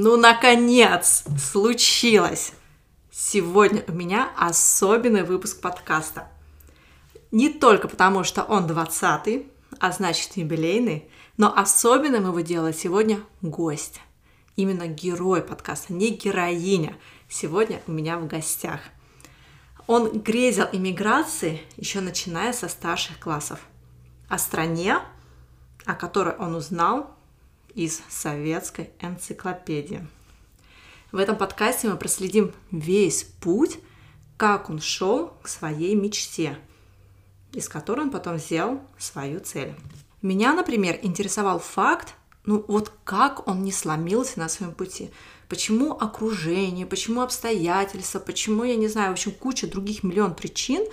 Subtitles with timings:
[0.00, 2.52] Ну, наконец, случилось!
[3.10, 6.28] Сегодня у меня особенный выпуск подкаста.
[7.32, 9.46] Не только потому, что он 20
[9.80, 14.00] а значит юбилейный, но особенным его делает сегодня гость.
[14.54, 16.96] Именно герой подкаста, не героиня.
[17.28, 18.78] Сегодня у меня в гостях.
[19.88, 23.58] Он грезил иммиграции еще начиная со старших классов.
[24.28, 25.00] О стране,
[25.86, 27.17] о которой он узнал
[27.78, 30.04] из советской энциклопедии.
[31.12, 33.78] В этом подкасте мы проследим весь путь,
[34.36, 36.58] как он шел к своей мечте,
[37.52, 39.76] из которой он потом сделал свою цель.
[40.22, 45.12] Меня, например, интересовал факт, ну вот как он не сломился на своем пути.
[45.48, 50.84] Почему окружение, почему обстоятельства, почему, я не знаю, в общем, куча других миллион причин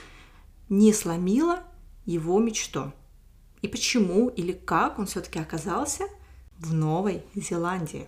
[0.70, 1.64] не сломила
[2.06, 2.94] его мечту.
[3.64, 6.04] И почему или как он все-таки оказался–
[6.60, 8.08] в Новой Зеландии.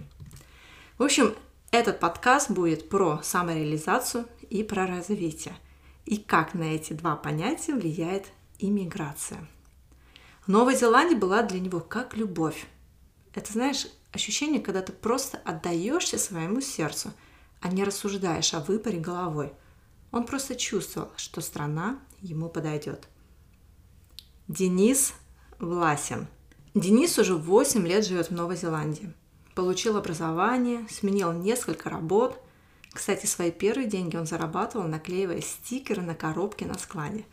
[0.97, 1.35] В общем,
[1.71, 5.55] этот подкаст будет про самореализацию и про развитие.
[6.05, 8.27] И как на эти два понятия влияет
[8.59, 9.45] иммиграция.
[10.47, 12.65] Новая Зеландия была для него как любовь.
[13.33, 17.11] Это, знаешь, ощущение, когда ты просто отдаешься своему сердцу,
[17.59, 19.51] а не рассуждаешь о выборе головой.
[20.11, 23.09] Он просто чувствовал, что страна ему подойдет.
[24.47, 25.13] Денис
[25.59, 26.27] Власин–
[26.79, 29.11] Денис уже 8 лет живет в Новой Зеландии.
[29.55, 32.39] Получил образование, сменил несколько работ.
[32.93, 37.25] Кстати, свои первые деньги он зарабатывал, наклеивая стикеры на коробки на складе.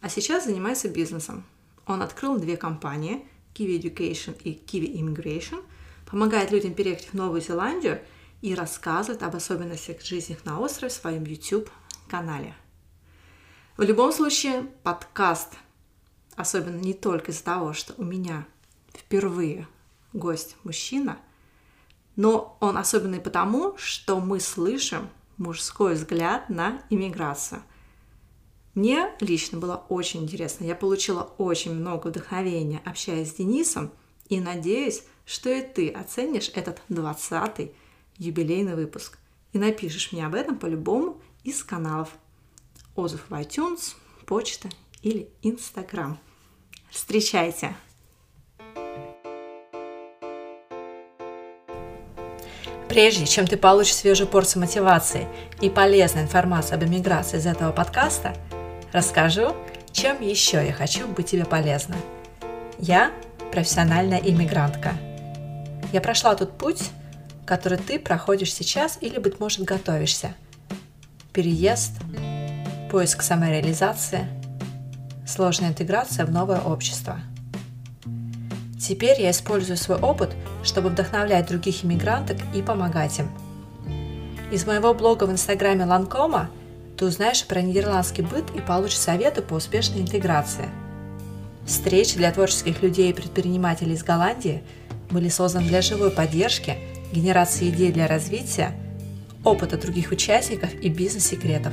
[0.00, 1.42] А сейчас занимается бизнесом.
[1.86, 5.64] Он открыл две компании– Kiwi Education и Kiwi Immigration,
[6.06, 8.00] помогает людям переехать в Новую Зеландию
[8.42, 12.54] и рассказывает об особенностях жизни на острове в своем YouTube-канале.
[13.76, 15.54] В любом случае, подкаст,
[16.36, 18.46] особенно не только из-за того, что у меня
[18.96, 19.68] впервые
[20.12, 21.18] гость мужчина,
[22.16, 27.62] но он особенный потому, что мы слышим мужской взгляд на иммиграцию.
[28.74, 30.64] Мне лично было очень интересно.
[30.64, 33.92] Я получила очень много вдохновения, общаясь с Денисом,
[34.28, 37.74] и надеюсь, что и ты оценишь этот 20-й
[38.18, 39.18] юбилейный выпуск
[39.52, 42.10] и напишешь мне об этом по-любому из каналов
[42.94, 43.94] отзыв в iTunes,
[44.26, 44.68] почта
[45.02, 46.18] или Instagram.
[46.90, 47.76] Встречайте!
[52.94, 55.26] Прежде чем ты получишь свежую порцию мотивации
[55.60, 58.36] и полезной информации об эмиграции из этого подкаста,
[58.92, 59.56] расскажу,
[59.90, 61.96] чем еще я хочу быть тебе полезна.
[62.78, 63.10] Я
[63.50, 64.92] профессиональная иммигрантка.
[65.92, 66.90] Я прошла тот путь,
[67.44, 70.32] который ты проходишь сейчас или, быть может, готовишься.
[71.32, 71.94] Переезд,
[72.92, 74.28] поиск самореализации,
[75.26, 77.18] сложная интеграция в новое общество–
[78.86, 83.30] Теперь я использую свой опыт, чтобы вдохновлять других иммигранток и помогать им.
[84.52, 86.50] Из моего блога в инстаграме Ланкома
[86.98, 90.68] ты узнаешь про нидерландский быт и получишь советы по успешной интеграции.
[91.66, 94.62] Встречи для творческих людей и предпринимателей из Голландии
[95.10, 96.76] были созданы для живой поддержки,
[97.10, 98.72] генерации идей для развития,
[99.44, 101.72] опыта других участников и бизнес-секретов,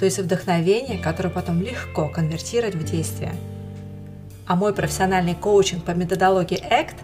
[0.00, 3.36] то есть вдохновение, которое потом легко конвертировать в действие–
[4.46, 6.96] а мой профессиональный коучинг по методологии ACT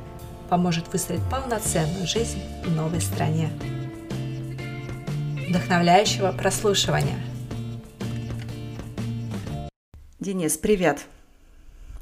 [0.49, 3.51] поможет выстроить полноценную жизнь в новой стране.
[5.49, 7.19] Вдохновляющего прослушивания.
[10.19, 11.07] Денис, привет.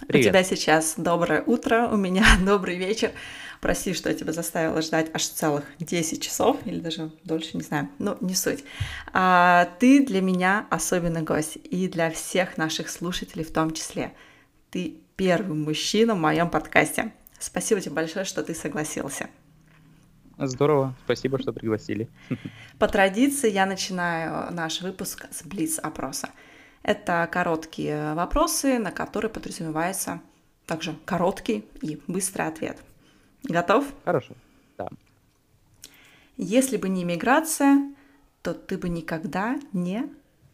[0.06, 0.26] Привет.
[0.26, 3.12] У тебя сейчас доброе утро, у меня добрый вечер.
[3.60, 7.88] Прости, что я тебя заставила ждать аж целых 10 часов или даже дольше, не знаю.
[7.98, 8.64] Ну, не суть.
[9.12, 14.12] А, ты для меня особенный гость и для всех наших слушателей в том числе.
[14.70, 17.12] Ты первый мужчина в моем подкасте.
[17.40, 19.28] Спасибо тебе большое, что ты согласился.
[20.38, 22.08] Здорово, спасибо, что пригласили.
[22.78, 26.30] По традиции я начинаю наш выпуск с блиц-опроса.
[26.84, 30.20] Это короткие вопросы, на которые подразумевается
[30.66, 32.78] также короткий и быстрый ответ.
[33.42, 33.86] Готов?
[34.04, 34.34] Хорошо,
[34.78, 34.86] да.
[36.36, 37.92] Если бы не миграция,
[38.42, 40.08] то ты бы никогда не...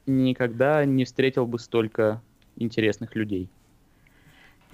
[0.06, 2.22] Никогда не встретил бы столько
[2.56, 3.50] интересных людей.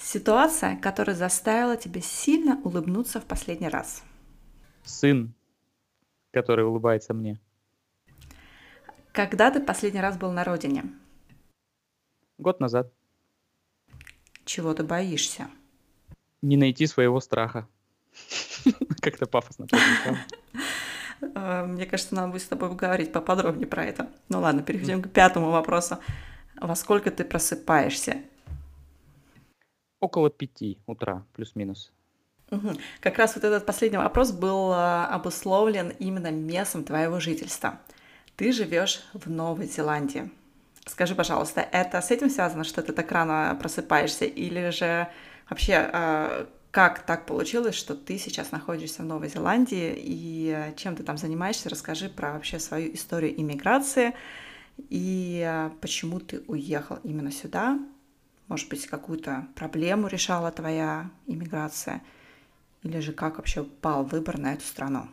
[0.00, 4.02] Ситуация, которая заставила тебя сильно улыбнуться в последний раз.
[4.82, 5.34] сын,
[6.32, 7.38] который улыбается мне.
[9.12, 10.84] Когда ты последний раз был на родине?
[12.38, 12.90] Год назад.
[14.46, 15.48] Чего ты боишься?
[16.40, 17.68] Не найти своего страха.
[19.00, 19.66] Как-то пафосно
[21.20, 24.08] э, Мне кажется, нам будет с тобой поговорить поподробнее про это.
[24.30, 25.98] Ну ладно, перейдем к пятому вопросу.
[26.58, 28.22] Во сколько ты просыпаешься?
[30.00, 31.92] Около пяти утра, плюс-минус.
[32.50, 32.70] Угу.
[33.00, 37.78] Как раз вот этот последний вопрос был э, обусловлен именно местом твоего жительства.
[38.36, 40.30] Ты живешь в Новой Зеландии.
[40.86, 45.08] Скажи, пожалуйста, это с этим связано, что ты так рано просыпаешься, или же
[45.48, 50.96] вообще э, как так получилось, что ты сейчас находишься в Новой Зеландии и э, чем
[50.96, 51.68] ты там занимаешься?
[51.68, 54.14] Расскажи про вообще свою историю иммиграции
[54.88, 57.78] и почему ты уехал именно сюда.
[58.50, 62.02] Может быть, какую-то проблему решала твоя иммиграция–
[62.82, 65.08] или же как вообще пал выбор на эту страну?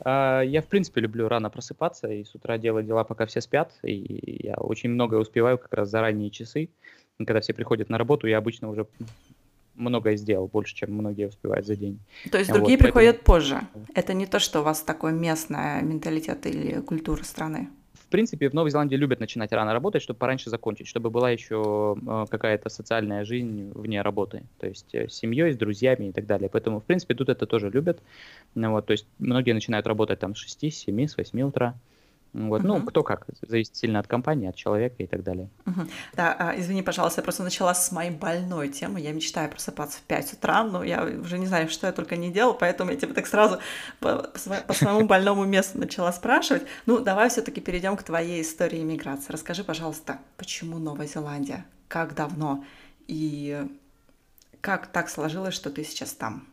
[0.00, 3.72] А, я, в принципе, люблю рано просыпаться и с утра делать дела, пока все спят.
[3.82, 6.68] И я очень многое успеваю как раз за ранние часы.
[7.18, 8.86] Когда все приходят на работу, я обычно уже
[9.74, 11.98] многое сделал, больше, чем многие успевают за день.
[12.30, 13.24] То есть другие вот, приходят поэтому...
[13.24, 13.60] позже?
[13.94, 17.70] Это не то, что у вас такой местный менталитет или культура страны?
[18.06, 21.96] В принципе, в Новой Зеландии любят начинать рано работать, чтобы пораньше закончить, чтобы была еще
[22.06, 26.24] э, какая-то социальная жизнь вне работы, то есть э, с семьей, с друзьями и так
[26.26, 26.48] далее.
[26.48, 28.00] Поэтому, в принципе, тут это тоже любят.
[28.54, 31.74] Ну вот, то есть многие начинают работать там с 6, с 7, с 8 утра.
[32.36, 32.66] Вот, uh-huh.
[32.66, 35.48] Ну, кто как, зависит сильно от компании, от человека и так далее.
[35.64, 35.88] Uh-huh.
[36.12, 39.00] Да, а, извини, пожалуйста, я просто начала с моей больной темы.
[39.00, 42.30] Я мечтаю просыпаться в 5 утра, но я уже не знаю, что я только не
[42.30, 43.58] делал, поэтому я тебе так сразу
[44.00, 44.30] по,
[44.66, 46.64] по своему больному месту начала спрашивать.
[46.84, 49.32] Ну, давай все таки перейдем к твоей истории иммиграции.
[49.32, 51.64] Расскажи, пожалуйста, почему Новая Зеландия?
[51.88, 52.64] Как давно?
[53.06, 53.66] И
[54.60, 56.46] как так сложилось, что ты сейчас там?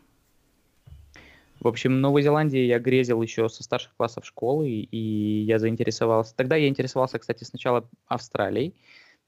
[1.64, 6.36] В общем, Новой Зеландии я грезил еще со старших классов школы, и я заинтересовался.
[6.36, 8.76] Тогда я интересовался, кстати, сначала Австралией,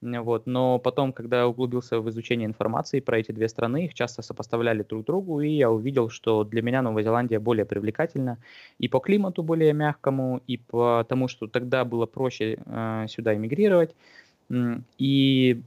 [0.02, 4.84] вот, но потом, когда углубился в изучение информации про эти две страны, их часто сопоставляли
[4.84, 8.38] друг другу, и я увидел, что для меня Новая Зеландия более привлекательна
[8.80, 13.96] и по климату более мягкому, и по тому, что тогда было проще э, сюда эмигрировать,
[14.50, 15.62] и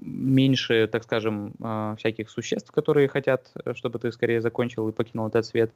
[0.00, 5.28] меньше, так скажем, а, всяких существ, которые хотят, э, чтобы ты скорее закончил и покинул
[5.28, 5.70] этот свет.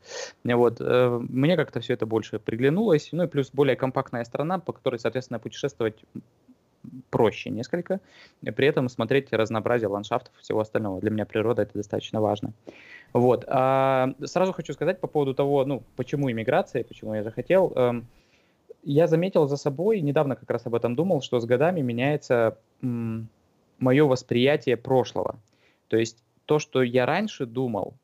[0.45, 0.81] Вот.
[0.81, 3.11] Э, мне как-то все это больше приглянулось.
[3.13, 5.97] Ну и плюс более компактная страна, по которой, соответственно, путешествовать
[7.11, 8.01] проще несколько,
[8.43, 11.01] при этом смотреть разнообразие ландшафтов и всего остального.
[11.01, 12.53] Для меня природа это достаточно важно.
[13.13, 13.45] Вот.
[13.49, 18.03] А сразу хочу сказать по поводу того, ну, почему иммиграция, почему я захотел.
[18.83, 24.05] Я заметил за собой, недавно как раз об этом думал, что с годами меняется мое
[24.05, 25.39] восприятие прошлого.
[25.89, 27.95] То есть то, что я раньше думал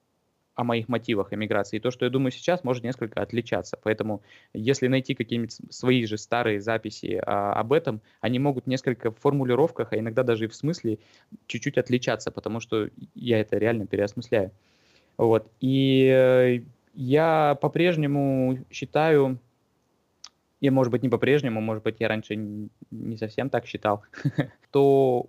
[0.55, 3.79] о моих мотивах эмиграции, и то, что я думаю сейчас, может несколько отличаться.
[3.83, 4.23] Поэтому
[4.55, 9.93] если найти какие-нибудь свои же старые записи а, об этом, они могут несколько в формулировках,
[9.93, 10.99] а иногда даже и в смысле
[11.47, 14.51] чуть-чуть отличаться, потому что я это реально переосмысляю.
[15.19, 15.51] Вот.
[15.61, 16.61] И э,
[16.95, 19.39] я по-прежнему считаю,
[20.61, 24.03] и, может быть, не по-прежнему, может быть, я раньше не совсем так считал,
[24.71, 25.29] то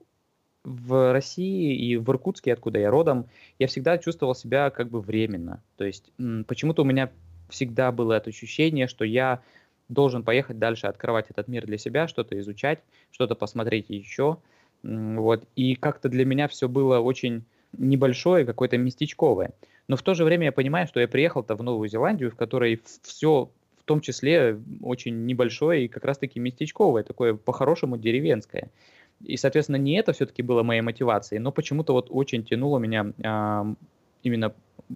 [0.64, 5.64] в России и в Иркутске, откуда я родом, я всегда чувствовал себя как бы временно.
[5.78, 6.12] То есть
[6.46, 7.10] почему-то у меня
[7.50, 9.42] всегда было это ощущение, что я
[9.88, 12.80] должен поехать дальше, открывать этот мир для себя, что-то изучать,
[13.12, 14.38] что-то посмотреть еще.
[14.84, 15.48] Вот.
[15.56, 17.46] И как-то для меня все было очень
[17.78, 19.54] небольшое, какое-то местечковое.
[19.88, 22.82] Но в то же время я понимаю, что я приехал-то в Новую Зеландию, в которой
[23.04, 23.50] все
[23.88, 28.70] том числе очень небольшое и как раз-таки местечковое, такое по-хорошему деревенское.
[29.24, 33.76] И, соответственно, не это все-таки было моей мотивацией, но почему-то вот очень тянуло меня э,
[34.22, 34.54] именно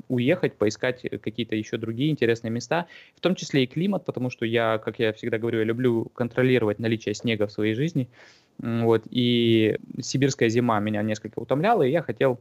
[0.07, 4.77] уехать, поискать какие-то еще другие интересные места, в том числе и климат, потому что я,
[4.77, 8.09] как я всегда говорю, я люблю контролировать наличие снега в своей жизни,
[8.57, 12.39] вот, и сибирская зима меня несколько утомляла, и я хотел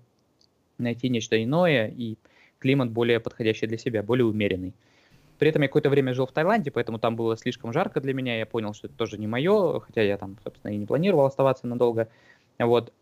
[0.78, 2.16] найти нечто иное и
[2.58, 4.74] климат более подходящий для себя, более умеренный.
[5.40, 8.38] При этом я какое-то время жил в Таиланде, поэтому там было слишком жарко для меня.
[8.38, 11.66] Я понял, что это тоже не мое, хотя я там, собственно, и не планировал оставаться
[11.66, 12.08] надолго.
[12.58, 12.92] Вот.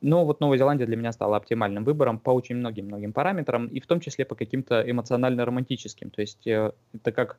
[0.00, 3.86] Но вот Новая Зеландия для меня стала оптимальным выбором по очень многим-многим параметрам, и в
[3.86, 6.08] том числе по каким-то эмоционально-романтическим.
[6.08, 7.36] То есть э, это как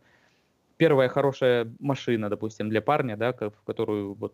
[0.77, 4.33] первая хорошая машина, допустим, для парня, да, в которую вот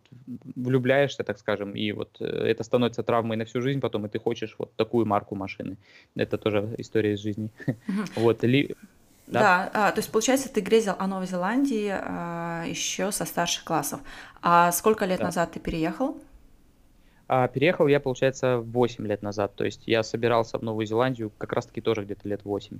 [0.56, 4.18] влюбляешься, так скажем, и вот э, это становится травмой на всю жизнь потом, и ты
[4.18, 5.78] хочешь вот такую марку машины.
[6.16, 7.48] Это тоже история из жизни.
[8.16, 8.44] Вот,
[9.32, 13.64] да, да а, то есть получается, ты грезил о Новой Зеландии а, еще со старших
[13.64, 14.00] классов.
[14.42, 15.26] А сколько лет да.
[15.26, 16.16] назад ты переехал?
[17.28, 19.54] А, переехал я, получается, 8 лет назад.
[19.54, 22.78] То есть я собирался в Новую Зеландию как раз-таки тоже где-то лет 8.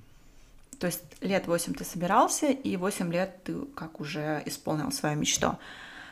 [0.78, 5.56] То есть лет 8 ты собирался, и 8 лет ты как уже исполнил свою мечту.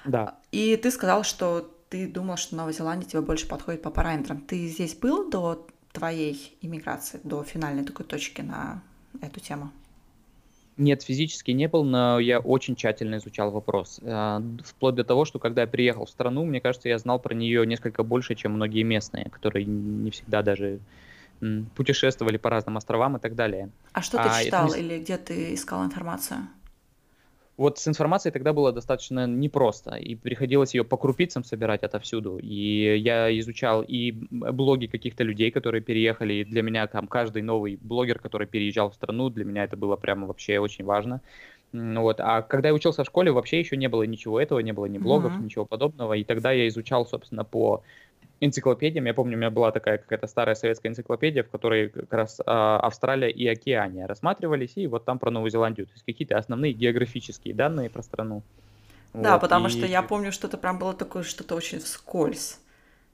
[0.04, 0.36] Да.
[0.52, 4.40] И ты сказал, что ты думал, что Новая Зеландия тебе больше подходит по параметрам.
[4.40, 8.80] Ты здесь был до твоей иммиграции, до финальной такой точки на
[9.20, 9.72] эту тему?
[10.80, 14.00] Нет, физически не был, но я очень тщательно изучал вопрос.
[14.02, 17.34] Э, вплоть до того, что когда я приехал в страну, мне кажется, я знал про
[17.34, 20.80] нее несколько больше, чем многие местные, которые не всегда даже
[21.74, 23.70] путешествовали по разным островам и так далее.
[23.92, 24.78] А что ты а читал это...
[24.78, 26.48] или где ты искал информацию?
[27.60, 32.38] Вот с информацией тогда было достаточно непросто, и приходилось ее по крупицам собирать отовсюду.
[32.38, 37.76] И я изучал и блоги каких-то людей, которые переехали, и для меня там каждый новый
[37.76, 41.20] блогер, который переезжал в страну, для меня это было прямо вообще очень важно.
[41.74, 42.18] Вот.
[42.20, 44.96] А когда я учился в школе, вообще еще не было ничего этого, не было ни
[44.96, 45.44] блогов, mm-hmm.
[45.44, 46.14] ничего подобного.
[46.14, 47.82] И тогда я изучал, собственно, по
[48.40, 49.04] энциклопедиям.
[49.04, 52.42] Я помню, у меня была такая какая-то старая советская энциклопедия, в которой как раз э,
[52.46, 55.86] Австралия и Океания рассматривались, и вот там про Новую Зеландию.
[55.86, 58.42] То есть какие-то основные географические данные про страну.
[59.12, 59.70] Да, вот, потому и...
[59.70, 62.58] что я помню, что это прям было такое что-то очень вскользь.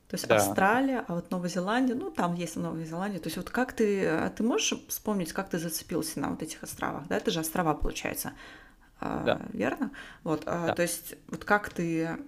[0.09, 0.37] То есть да.
[0.37, 3.19] Австралия, а вот Новая Зеландия, ну там есть Новая Зеландия.
[3.19, 6.63] То есть вот как ты, а ты можешь вспомнить, как ты зацепился на вот этих
[6.63, 7.09] островах?
[7.09, 8.33] Да, это же острова получается,
[9.01, 9.41] а, да.
[9.53, 9.91] верно?
[10.23, 10.75] Вот, да.
[10.75, 12.19] то есть вот как ты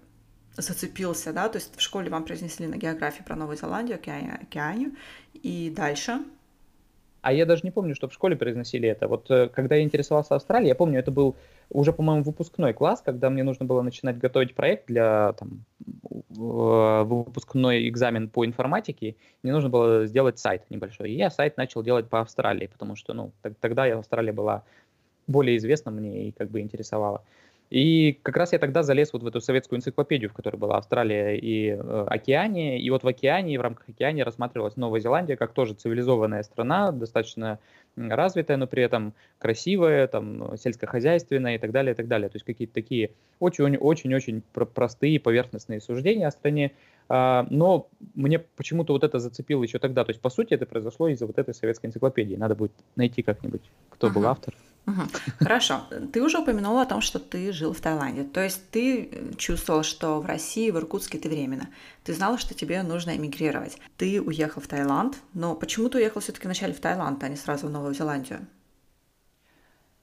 [0.59, 4.93] зацепился, да, то есть в школе вам произнесли на географии про Новую Зеландию, Океанию, Океанию
[5.35, 6.21] и дальше.
[7.21, 9.09] А я даже не помню, что в школе произносили это.
[9.09, 11.37] Вот э, когда я интересовался Австралией, я помню, это был
[11.71, 15.65] уже, по-моему, выпускной класс, когда мне нужно было начинать готовить проект для там,
[16.29, 21.11] выпускной экзамен по информатике, мне нужно было сделать сайт небольшой.
[21.11, 24.63] И я сайт начал делать по Австралии, потому что, ну, тогда Австралия была
[25.27, 27.23] более известна мне и как бы интересовала.
[27.71, 31.37] И как раз я тогда залез вот в эту советскую энциклопедию, в которой была Австралия
[31.37, 32.81] и э, Океания.
[32.81, 37.59] И вот в Океании, в рамках Океании рассматривалась Новая Зеландия как тоже цивилизованная страна, достаточно
[38.11, 42.29] развитая, но при этом красивая, там, сельскохозяйственная и так далее, и так далее.
[42.29, 46.73] То есть какие-то такие очень-очень-очень простые поверхностные суждения о стране.
[47.09, 50.05] А, но мне почему-то вот это зацепило еще тогда.
[50.05, 52.37] То есть, по сути, это произошло из-за вот этой советской энциклопедии.
[52.37, 54.13] Надо будет найти как-нибудь, кто uh-huh.
[54.13, 54.55] был автор.
[55.39, 55.83] Хорошо.
[56.13, 58.25] Ты уже упомянула о том, что ты жил в Таиланде.
[58.25, 61.69] То есть ты э, чувствовал, что в России, в Иркутске ты временно.
[62.05, 63.79] Ты знала, что тебе нужно эмигрировать.
[63.97, 67.67] Ты уехал в Таиланд, но почему ты уехал все-таки вначале в Таиланд, а не сразу
[67.67, 68.47] в Новую Зеландию?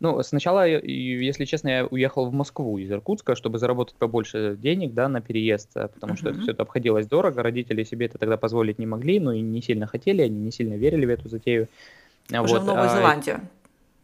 [0.01, 5.07] Ну, сначала, если честно, я уехал в Москву из Иркутска, чтобы заработать побольше денег, да,
[5.07, 6.17] на переезд, э, потому uh-huh.
[6.17, 9.39] что это все это обходилось дорого, родители себе это тогда позволить не могли, но и
[9.39, 11.69] не сильно хотели, они не сильно верили в эту затею.
[12.29, 12.63] Уже вот.
[12.63, 13.41] в Новую а, Зеландию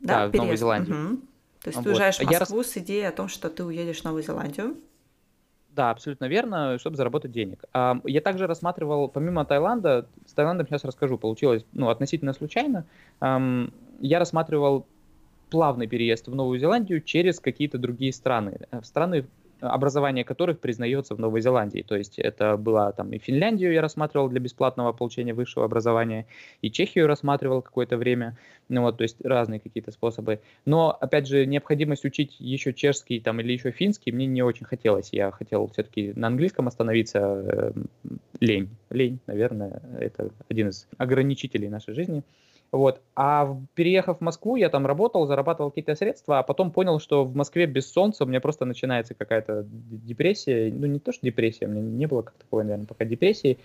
[0.01, 0.91] да, да в Новой Зеландии.
[0.91, 1.17] Угу.
[1.61, 1.83] То есть вот.
[1.83, 2.63] ты уезжаешь в Москву Я...
[2.63, 4.75] с идеей о том, что ты уедешь в Новую Зеландию.
[5.75, 7.63] Да, абсолютно верно, чтобы заработать денег.
[7.73, 12.85] Я также рассматривал, помимо Таиланда, с Таиландом сейчас расскажу, получилось ну, относительно случайно,
[13.21, 14.85] я рассматривал
[15.51, 18.61] плавный переезд в Новую Зеландию через какие-то другие страны.
[18.71, 19.27] Э, в страны
[19.62, 21.86] образование которых признается в Новой Зеландии.
[21.88, 26.25] То есть это была там и Финляндию я рассматривал для бесплатного получения высшего образования,
[26.62, 28.38] и Чехию рассматривал какое-то время,
[28.70, 30.39] ну вот, то есть разные какие-то способы.
[30.65, 35.10] Но, опять же, необходимость учить еще чешский там или еще финский мне не очень хотелось.
[35.12, 37.20] Я хотел все-таки на английском остановиться.
[37.20, 37.72] Э,
[38.41, 38.70] лень.
[38.89, 42.24] Лень, наверное, это один из ограничителей нашей жизни.
[42.71, 43.01] Вот.
[43.15, 47.35] А переехав в Москву, я там работал, зарабатывал какие-то средства, а потом понял, что в
[47.35, 50.71] Москве без солнца у меня просто начинается какая-то депрессия.
[50.71, 53.59] Ну, не то, что депрессия, у меня не было как такой, наверное, пока депрессии.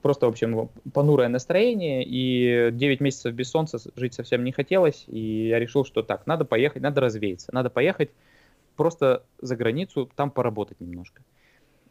[0.00, 5.48] Просто, в общем, понурое настроение, и 9 месяцев без солнца жить совсем не хотелось, и
[5.48, 8.10] я решил, что так, надо поехать, надо развеяться, надо поехать
[8.76, 11.22] просто за границу, там поработать немножко.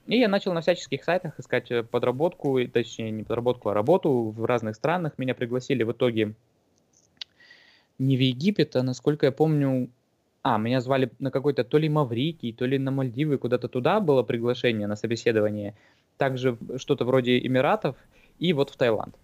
[0.07, 4.75] И я начал на всяческих сайтах искать подработку, точнее не подработку, а работу в разных
[4.75, 5.17] странах.
[5.17, 6.35] Меня пригласили в итоге
[7.99, 9.89] не в Египет, а насколько я помню,
[10.43, 14.23] а, меня звали на какой-то то ли Маврикий, то ли на Мальдивы, куда-то туда было
[14.23, 15.75] приглашение на собеседование.
[16.17, 17.95] Также что-то вроде Эмиратов
[18.39, 19.15] и вот в Таиланд.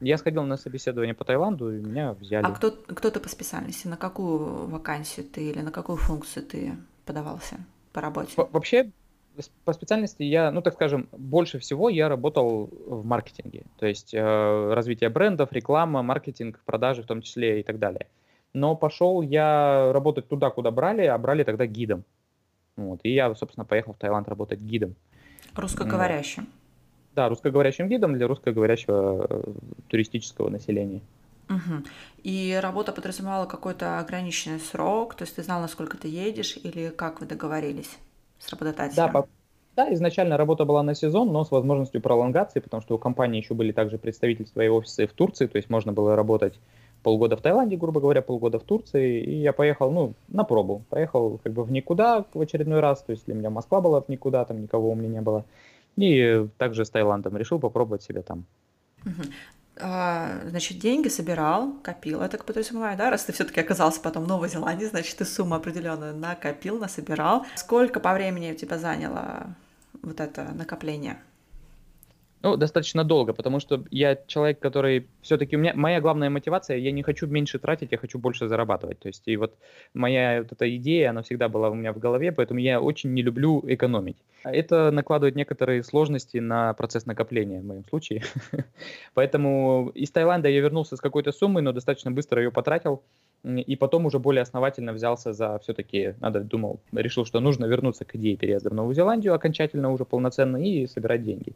[0.00, 2.46] Я сходил на собеседование по Таиланду, и меня взяли.
[2.46, 3.88] А кто, кто ты по специальности?
[3.88, 7.56] На какую вакансию ты или на какую функцию ты подавался
[7.92, 8.32] по работе?
[8.36, 8.92] Во- вообще,
[9.64, 14.72] по специальности я, ну так скажем, больше всего я работал в маркетинге, то есть э,
[14.72, 18.06] развитие брендов, реклама, маркетинг, продажи в том числе и так далее.
[18.54, 22.04] Но пошел я работать туда, куда брали, а брали тогда гидом.
[22.76, 24.94] Вот, и я, собственно, поехал в Таиланд работать гидом.
[25.54, 26.46] Русскоговорящим.
[27.14, 29.52] Да, русскоговорящим гидом для русскоговорящего э,
[29.88, 31.00] туристического населения.
[31.48, 31.84] Угу.
[32.22, 37.20] И работа подразумевала какой-то ограниченный срок, то есть ты знал, насколько ты едешь, или как
[37.20, 37.98] вы договорились?
[38.38, 39.12] С работодателем?
[39.12, 39.24] Да,
[39.76, 43.54] да, изначально работа была на сезон, но с возможностью пролонгации, потому что у компании еще
[43.54, 46.54] были также представительства и офисы в Турции, то есть можно было работать
[47.02, 50.82] полгода в Таиланде, грубо говоря, полгода в Турции, и я поехал, ну, на пробу.
[50.90, 54.08] Поехал как бы в никуда в очередной раз, то есть для меня Москва была в
[54.08, 55.44] никуда, там никого у меня не было.
[55.96, 58.44] И также с Таиландом решил попробовать себя там.
[59.80, 64.48] А, значит, деньги собирал, копил, это подразумеваю, да, раз ты все-таки оказался потом в Новой
[64.48, 67.46] Зеландии, значит, ты сумму определенную накопил, насобирал.
[67.56, 69.54] Сколько по времени у тебя заняло
[70.02, 71.18] вот это накопление?
[72.42, 76.92] Ну, достаточно долго, потому что я человек, который все-таки у меня моя главная мотивация, я
[76.92, 79.00] не хочу меньше тратить, я хочу больше зарабатывать.
[79.00, 79.56] То есть, и вот
[79.92, 83.22] моя вот эта идея, она всегда была у меня в голове, поэтому я очень не
[83.22, 84.18] люблю экономить.
[84.44, 88.22] Это накладывает некоторые сложности на процесс накопления в моем случае.
[89.14, 93.02] Поэтому из Таиланда я вернулся с какой-то суммой, но достаточно быстро ее потратил.
[93.44, 98.14] И потом уже более основательно взялся за все-таки, надо, думал, решил, что нужно вернуться к
[98.16, 101.54] идее переезда в Новую Зеландию окончательно уже полноценно и собирать деньги.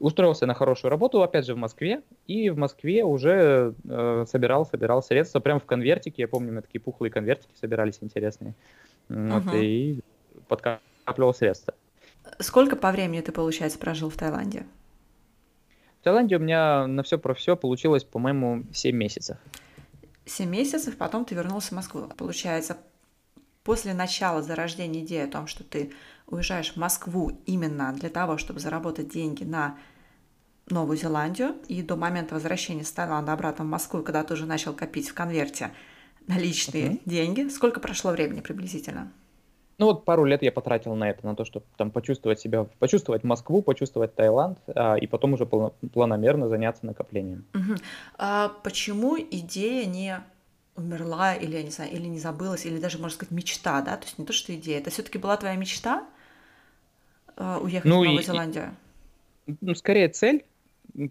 [0.00, 5.02] Устроился на хорошую работу, опять же, в Москве, и в Москве уже э, собирал, собирал
[5.02, 6.22] средства прямо в конвертике.
[6.22, 8.54] Я помню, у меня такие пухлые конвертики собирались интересные.
[9.10, 9.56] Вот, угу.
[9.56, 10.00] И
[10.48, 11.74] подкапливал средства.
[12.38, 14.64] Сколько по времени ты, получается, прожил в Таиланде?
[16.00, 19.36] В Таиланде у меня на все про все получилось, по-моему, 7 месяцев.
[20.24, 22.08] 7 месяцев, потом ты вернулся в Москву.
[22.16, 22.78] Получается,
[23.64, 25.92] после начала зарождения идеи о том, что ты
[26.30, 29.76] уезжаешь в Москву именно для того, чтобы заработать деньги на
[30.68, 34.72] Новую Зеландию, и до момента возвращения с Таиланда обратно в Москву, когда ты уже начал
[34.72, 35.72] копить в конверте
[36.26, 37.00] наличные uh-huh.
[37.06, 39.10] деньги, сколько прошло времени приблизительно?
[39.78, 43.24] Ну вот пару лет я потратил на это, на то, чтобы там почувствовать себя, почувствовать
[43.24, 47.46] Москву, почувствовать Таиланд, а, и потом уже планомерно заняться накоплением.
[47.54, 47.78] Угу.
[48.18, 50.20] А почему идея не
[50.76, 53.96] умерла или я не знаю, или не забылась, или даже можно сказать мечта, да?
[53.96, 56.06] То есть не то, что идея, это все-таки была твоя мечта
[57.62, 58.70] уехать ну, в Новую и, Зеландию?
[59.60, 60.44] Ну, скорее цель.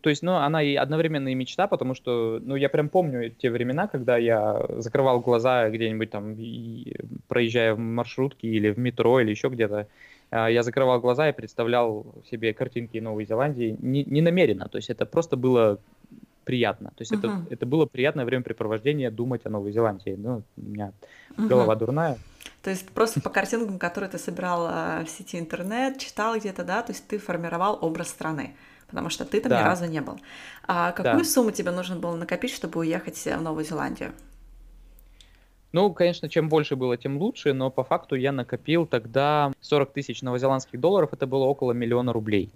[0.02, 3.50] То есть, ну, она и одновременно и мечта, потому что, ну, я прям помню те
[3.50, 6.96] времена, когда я закрывал глаза где-нибудь там, и,
[7.28, 9.88] проезжая в маршрутке или в метро или еще где-то,
[10.32, 14.90] а, я закрывал глаза и представлял себе картинки Новой Зеландии не, не намеренно, то есть
[14.90, 15.80] это просто было
[16.44, 16.90] приятно.
[16.96, 17.46] То есть uh-huh.
[17.46, 20.16] это, это было приятное времяпрепровождение думать о Новой Зеландии.
[20.18, 20.94] Ну, у меня
[21.38, 21.48] uh-huh.
[21.48, 22.18] голова дурная.
[22.62, 24.68] То есть просто по картинкам, которые ты собирал
[25.06, 28.56] в сети интернет, читал где-то, да, то есть ты формировал образ страны,
[28.88, 29.62] потому что ты там да.
[29.62, 30.20] ни разу не был.
[30.68, 31.30] А какую да.
[31.30, 34.12] сумму тебе нужно было накопить, чтобы уехать в Новую Зеландию?
[35.72, 40.22] Ну, конечно, чем больше было, тем лучше, но по факту я накопил тогда 40 тысяч
[40.22, 42.52] новозеландских долларов, это было около миллиона рублей.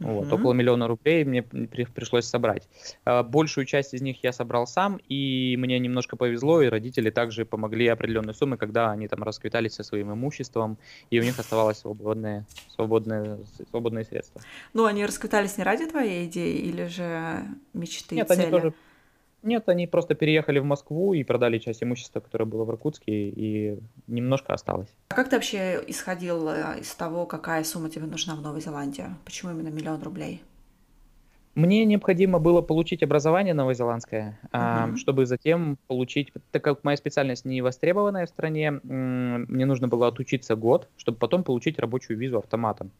[0.00, 0.34] Вот, uh-huh.
[0.34, 2.68] Около миллиона рублей мне при, пришлось собрать.
[3.04, 7.44] А, большую часть из них я собрал сам, и мне немножко повезло, и родители также
[7.44, 10.78] помогли определенной суммы, когда они там расквитались со своим имуществом,
[11.10, 13.38] и у них оставалось свободные, свободные,
[13.70, 14.40] свободные средства.
[14.72, 18.42] Ну, они расквитались не ради твоей идеи или же мечты Нет, цели?
[18.42, 18.74] они тоже
[19.42, 23.78] нет, они просто переехали в Москву и продали часть имущества, которое было в Иркутске, и
[24.06, 24.88] немножко осталось.
[25.08, 29.04] А как ты вообще исходил э, из того, какая сумма тебе нужна в Новой Зеландии?
[29.24, 30.42] Почему именно миллион рублей?
[31.54, 34.96] Мне необходимо было получить образование новозеландское, uh-huh.
[34.96, 40.56] чтобы затем получить, так как моя специальность не востребованная в стране, мне нужно было отучиться
[40.56, 42.90] год, чтобы потом получить рабочую визу автоматом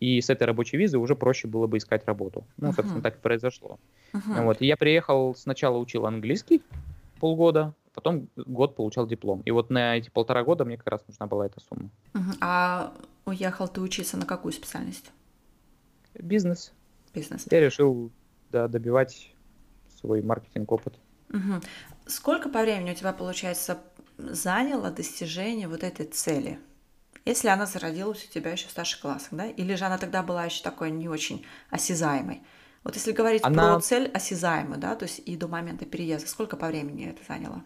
[0.00, 2.46] и с этой рабочей визы уже проще было бы искать работу.
[2.56, 2.74] Ну, uh-huh.
[2.74, 3.78] собственно, так и произошло.
[4.12, 4.44] Uh-huh.
[4.44, 4.62] Вот.
[4.62, 6.62] И я приехал, сначала учил английский
[7.20, 9.42] полгода, потом год получал диплом.
[9.44, 11.90] И вот на эти полтора года мне как раз нужна была эта сумма.
[12.14, 12.36] Uh-huh.
[12.40, 12.92] А
[13.24, 15.10] уехал ты учиться на какую специальность?
[16.14, 16.72] Бизнес.
[17.14, 17.46] Бизнес.
[17.50, 18.10] Я решил
[18.50, 19.32] да, добивать
[20.00, 20.94] свой маркетинг-опыт.
[21.30, 21.60] Угу.
[22.06, 23.78] Сколько по времени у тебя, получается,
[24.16, 26.58] заняло достижение вот этой цели?
[27.28, 29.46] Если она зародилась у тебя еще в старших классах, да?
[29.46, 32.42] Или же она тогда была еще такой не очень осязаемой?
[32.84, 33.74] Вот если говорить она...
[33.74, 37.62] про цель осязаемую, да, то есть и до момента переезда, сколько по времени это заняло?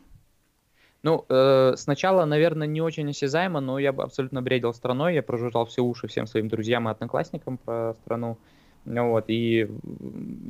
[1.05, 5.67] Ну, э, сначала, наверное, не очень осязаемо, но я бы абсолютно бредил страной, я прожужжал
[5.67, 8.39] все уши всем своим друзьям и одноклассникам про страну.
[8.85, 9.69] Вот, и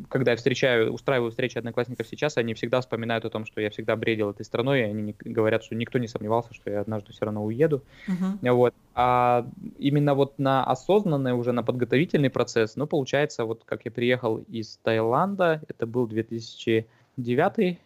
[0.08, 3.94] когда я встречаю, устраиваю встречи одноклассников сейчас, они всегда вспоминают о том, что я всегда
[3.94, 7.44] бредил этой страной, и они говорят, что никто не сомневался, что я однажды все равно
[7.44, 7.82] уеду.
[8.08, 8.52] Uh-huh.
[8.54, 8.74] Вот.
[8.94, 9.46] А
[9.78, 14.78] именно вот на осознанный, уже на подготовительный процесс, ну, получается, вот как я приехал из
[14.82, 17.78] Таиланда, это был 2009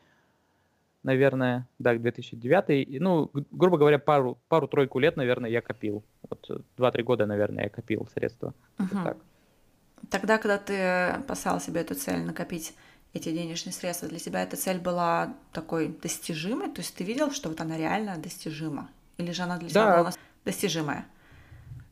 [1.02, 6.02] наверное, да, 2009, ну, грубо говоря, пару, пару-тройку лет, наверное, я копил.
[6.28, 8.54] Вот 2-3 года, наверное, я копил средства.
[8.78, 8.88] Uh-huh.
[8.90, 9.16] Вот так.
[10.10, 12.74] Тогда, когда ты поставил себе эту цель накопить
[13.12, 16.70] эти денежные средства, для тебя эта цель была такой достижимой?
[16.70, 18.90] То есть ты видел, что вот она реально достижима?
[19.16, 19.98] Или же она для тебя да.
[19.98, 20.12] была
[20.44, 21.06] достижимая?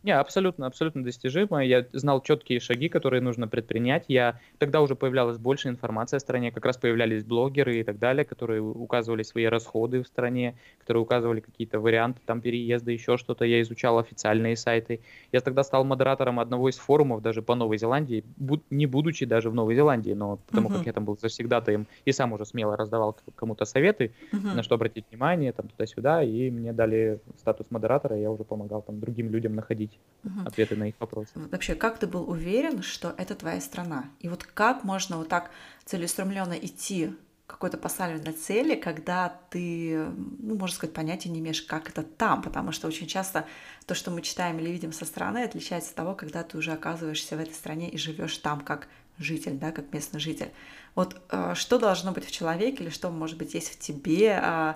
[0.04, 1.64] Не, абсолютно, абсолютно достижимо.
[1.64, 4.04] Я знал четкие шаги, которые нужно предпринять.
[4.08, 8.26] Я тогда уже появлялась больше информации о стране, как раз появлялись блогеры и так далее,
[8.26, 13.46] которые указывали свои расходы в стране, которые указывали какие-то варианты там переезда, еще что-то.
[13.46, 15.00] Я изучал официальные сайты.
[15.32, 18.24] Я тогда стал модератором одного из форумов даже по Новой Зеландии,
[18.68, 20.76] не будучи даже в Новой Зеландии, но потому uh-huh.
[20.78, 24.54] как я там был завсегдатаем и сам уже смело раздавал кому-то советы, uh-huh.
[24.54, 28.82] на что обратить внимание, там туда-сюда, и мне дали статус модератора, и я уже помогал
[28.82, 29.93] там другим людям находить
[30.24, 30.46] угу.
[30.46, 31.30] ответы на их вопросы.
[31.34, 34.06] Вообще, как ты был уверен, что это твоя страна?
[34.20, 35.50] И вот как можно вот так
[35.84, 37.14] целеустремленно идти
[37.46, 40.06] какой-то поставленной цели, когда ты,
[40.38, 43.46] ну, можно сказать, понятия не имеешь, как это там, потому что очень часто
[43.86, 47.36] то, что мы читаем или видим со стороны, отличается от того, когда ты уже оказываешься
[47.36, 50.50] в этой стране и живешь там как житель, да, как местный житель.
[50.94, 54.74] Вот э, что должно быть в человеке или что, может быть, есть в тебе, э,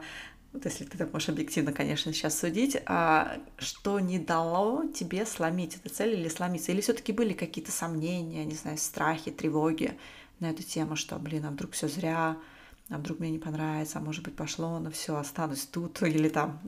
[0.52, 5.76] вот если ты так можешь объективно, конечно, сейчас судить, а что не дало тебе сломить
[5.76, 6.72] эту цель или сломиться?
[6.72, 9.98] Или все-таки были какие-то сомнения, не знаю, страхи, тревоги
[10.40, 12.36] на эту тему, что, блин, а вдруг все зря,
[12.88, 16.60] а вдруг мне не понравится, а может быть пошло, но все, останусь тут, или там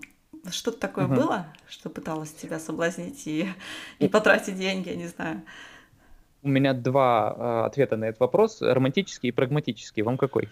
[0.50, 1.16] что-то такое uh-huh.
[1.16, 3.48] было, что пыталось тебя соблазнить и
[3.98, 5.42] не потратить деньги, я не знаю.
[6.42, 10.02] У меня два э, ответа на этот вопрос, романтический и прагматический.
[10.02, 10.48] Вам какой?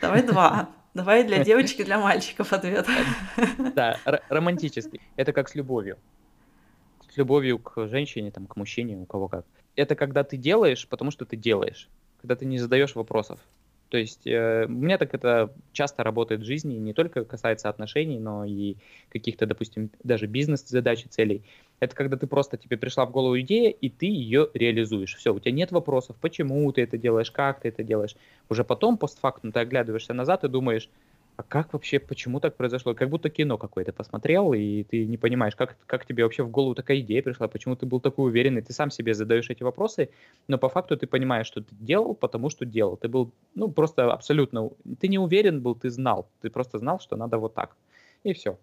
[0.00, 0.68] Давай два.
[0.94, 2.86] Давай для девочки, для мальчиков ответ.
[3.74, 5.00] Да, романтический.
[5.16, 5.98] Это как с любовью.
[7.10, 9.44] С любовью к женщине, там, к мужчине, у кого как.
[9.76, 11.88] Это когда ты делаешь, потому что ты делаешь.
[12.20, 13.40] Когда ты не задаешь вопросов.
[13.90, 18.18] То есть э, у меня так это часто работает в жизни, не только касается отношений,
[18.18, 18.76] но и
[19.10, 21.44] каких-то, допустим, даже бизнес-задач и целей.
[21.84, 25.14] Это когда ты просто, тебе пришла в голову идея, и ты ее реализуешь.
[25.16, 28.16] Все, у тебя нет вопросов, почему ты это делаешь, как ты это делаешь.
[28.48, 30.88] Уже потом, постфактум, ты оглядываешься назад и думаешь,
[31.36, 32.94] а как вообще, почему так произошло?
[32.94, 36.74] Как будто кино какое-то посмотрел, и ты не понимаешь, как, как тебе вообще в голову
[36.74, 40.08] такая идея пришла, почему ты был такой уверенный, ты сам себе задаешь эти вопросы,
[40.48, 42.96] но по факту ты понимаешь, что ты делал, потому что делал.
[42.96, 44.70] Ты был, ну, просто абсолютно,
[45.00, 47.76] ты не уверен был, ты знал, ты просто знал, что надо вот так.
[48.22, 48.56] И все.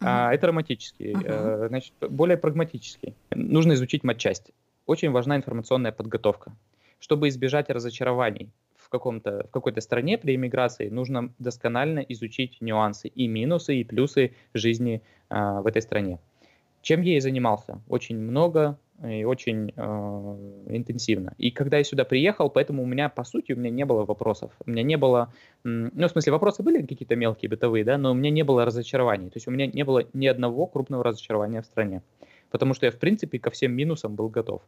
[0.00, 1.12] А, это романтический.
[1.12, 1.68] Uh-huh.
[1.68, 3.14] Значит, более прагматический.
[3.34, 4.52] Нужно изучить матчасть.
[4.86, 6.52] Очень важна информационная подготовка.
[7.00, 13.28] Чтобы избежать разочарований, в, каком-то, в какой-то стране при иммиграции нужно досконально изучить нюансы и
[13.28, 16.18] минусы, и плюсы жизни э, в этой стране.
[16.80, 17.82] Чем я и занимался?
[17.88, 19.82] Очень много и очень э,
[20.68, 21.34] интенсивно.
[21.38, 24.50] И когда я сюда приехал, поэтому у меня, по сути, у меня не было вопросов.
[24.66, 25.32] У меня не было,
[25.62, 29.30] ну, в смысле, вопросы были какие-то мелкие, бытовые, да, но у меня не было разочарований.
[29.30, 32.02] То есть у меня не было ни одного крупного разочарования в стране.
[32.50, 34.62] Потому что я, в принципе, ко всем минусам был готов.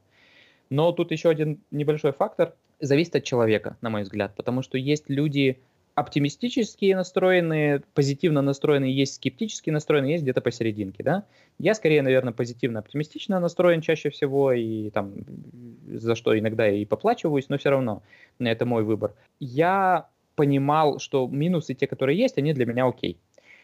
[0.70, 5.04] Но тут еще один небольшой фактор зависит от человека, на мой взгляд, потому что есть
[5.08, 5.60] люди
[6.00, 11.24] оптимистические настроенные, позитивно настроенные, есть скептически настроенные, есть где-то посерединке, да.
[11.58, 15.12] Я скорее, наверное, позитивно-оптимистично настроен чаще всего, и там,
[15.86, 18.02] за что иногда и поплачиваюсь, но все равно
[18.38, 19.14] это мой выбор.
[19.38, 23.18] Я понимал, что минусы, те, которые есть, они для меня окей.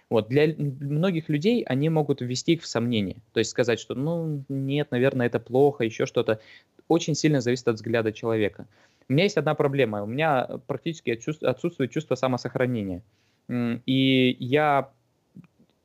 [0.08, 3.16] Вот, для многих людей они могут ввести их в сомнение.
[3.32, 6.38] То есть сказать, что, ну, нет, наверное, это плохо, еще что-то.
[6.86, 8.66] Очень сильно зависит от взгляда человека.
[9.08, 10.02] У меня есть одна проблема.
[10.02, 11.10] У меня практически
[11.44, 13.02] отсутствует чувство самосохранения.
[13.48, 14.90] И я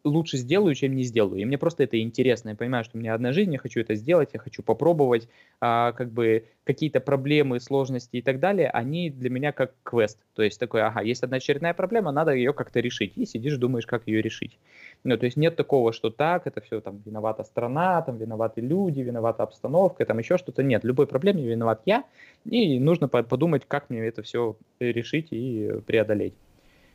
[0.03, 1.41] лучше сделаю, чем не сделаю.
[1.41, 2.49] И мне просто это интересно.
[2.49, 5.27] Я понимаю, что у меня одна жизнь, я хочу это сделать, я хочу попробовать.
[5.59, 10.19] А, как бы какие-то проблемы, сложности и так далее, они для меня как квест.
[10.35, 13.13] То есть такой, ага, есть одна очередная проблема, надо ее как-то решить.
[13.15, 14.57] И сидишь, думаешь, как ее решить.
[15.03, 19.01] Ну, то есть нет такого, что так, это все там виновата страна, там виноваты люди,
[19.01, 20.63] виновата обстановка, там еще что-то.
[20.63, 22.03] Нет, любой проблеме виноват я.
[22.45, 26.33] И нужно подумать, как мне это все решить и преодолеть.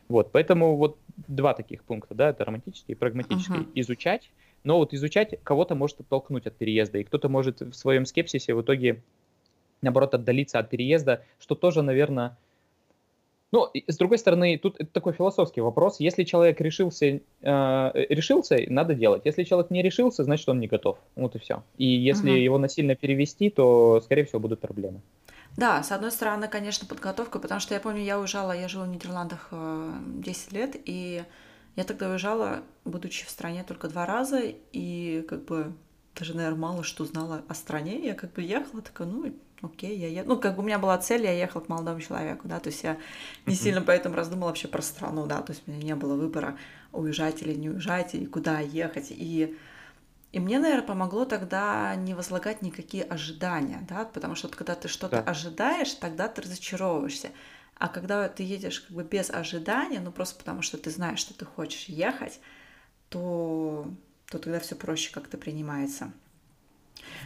[0.08, 3.62] Вот, поэтому вот два таких пункта, да, это романтический и прагматический.
[3.62, 3.72] Uh-huh.
[3.74, 4.30] Изучать,
[4.64, 8.62] но вот изучать кого-то может оттолкнуть от переезда, и кто-то может в своем скепсисе в
[8.62, 9.02] итоге,
[9.82, 12.36] наоборот, отдалиться от переезда, что тоже, наверное,
[13.52, 16.00] ну, с другой стороны, тут это такой философский вопрос.
[16.00, 19.22] Если человек решился, э, решился, надо делать.
[19.24, 20.98] Если человек не решился, значит, он не готов.
[21.14, 21.62] Вот и все.
[21.78, 22.44] И если uh-huh.
[22.44, 25.00] его насильно перевести, то, скорее всего, будут проблемы.
[25.56, 28.88] Да, с одной стороны, конечно, подготовка, потому что я помню, я уезжала, я жила в
[28.88, 31.22] Нидерландах 10 э, лет, и
[31.76, 35.72] я тогда уезжала, будучи в стране только два раза, и как бы
[36.18, 38.04] даже, наверное, мало что знала о стране.
[38.04, 40.28] Я как бы ехала, такая, ну, окей, я еду.
[40.28, 42.82] Ну, как бы у меня была цель, я ехала к молодому человеку, да, то есть
[42.82, 42.98] я
[43.46, 46.58] не сильно поэтому раздумала вообще про страну, да, то есть у меня не было выбора
[46.92, 49.56] уезжать или не уезжать, и куда ехать, и
[50.32, 54.86] и мне, наверное, помогло тогда не возлагать никакие ожидания, да, потому что вот, когда ты
[54.86, 55.30] что-то да.
[55.30, 57.30] ожидаешь, тогда ты разочаровываешься.
[57.78, 61.32] А когда ты едешь как бы без ожидания, ну просто потому что ты знаешь, что
[61.32, 62.40] ты хочешь ехать,
[63.08, 63.86] то,
[64.30, 66.12] то тогда все проще как-то принимается.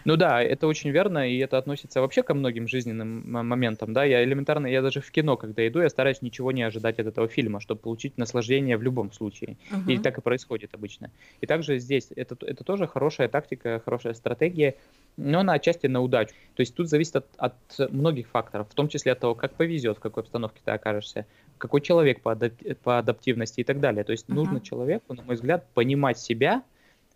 [0.05, 4.25] Ну да, это очень верно, и это относится вообще ко многим жизненным моментам, да, я
[4.25, 7.61] элементарно, я даже в кино, когда иду, я стараюсь ничего не ожидать от этого фильма,
[7.61, 9.93] чтобы получить наслаждение в любом случае, uh-huh.
[9.93, 11.11] и так и происходит обычно.
[11.41, 14.77] И также здесь, это, это тоже хорошая тактика, хорошая стратегия,
[15.17, 16.35] но она отчасти на удачу.
[16.55, 19.99] То есть тут зависит от, от многих факторов, в том числе от того, как повезет,
[19.99, 21.27] в какой обстановке ты окажешься,
[21.59, 24.05] какой человек по, адап- по адаптивности и так далее.
[24.05, 24.35] То есть uh-huh.
[24.35, 26.63] нужно человеку, на мой взгляд, понимать себя,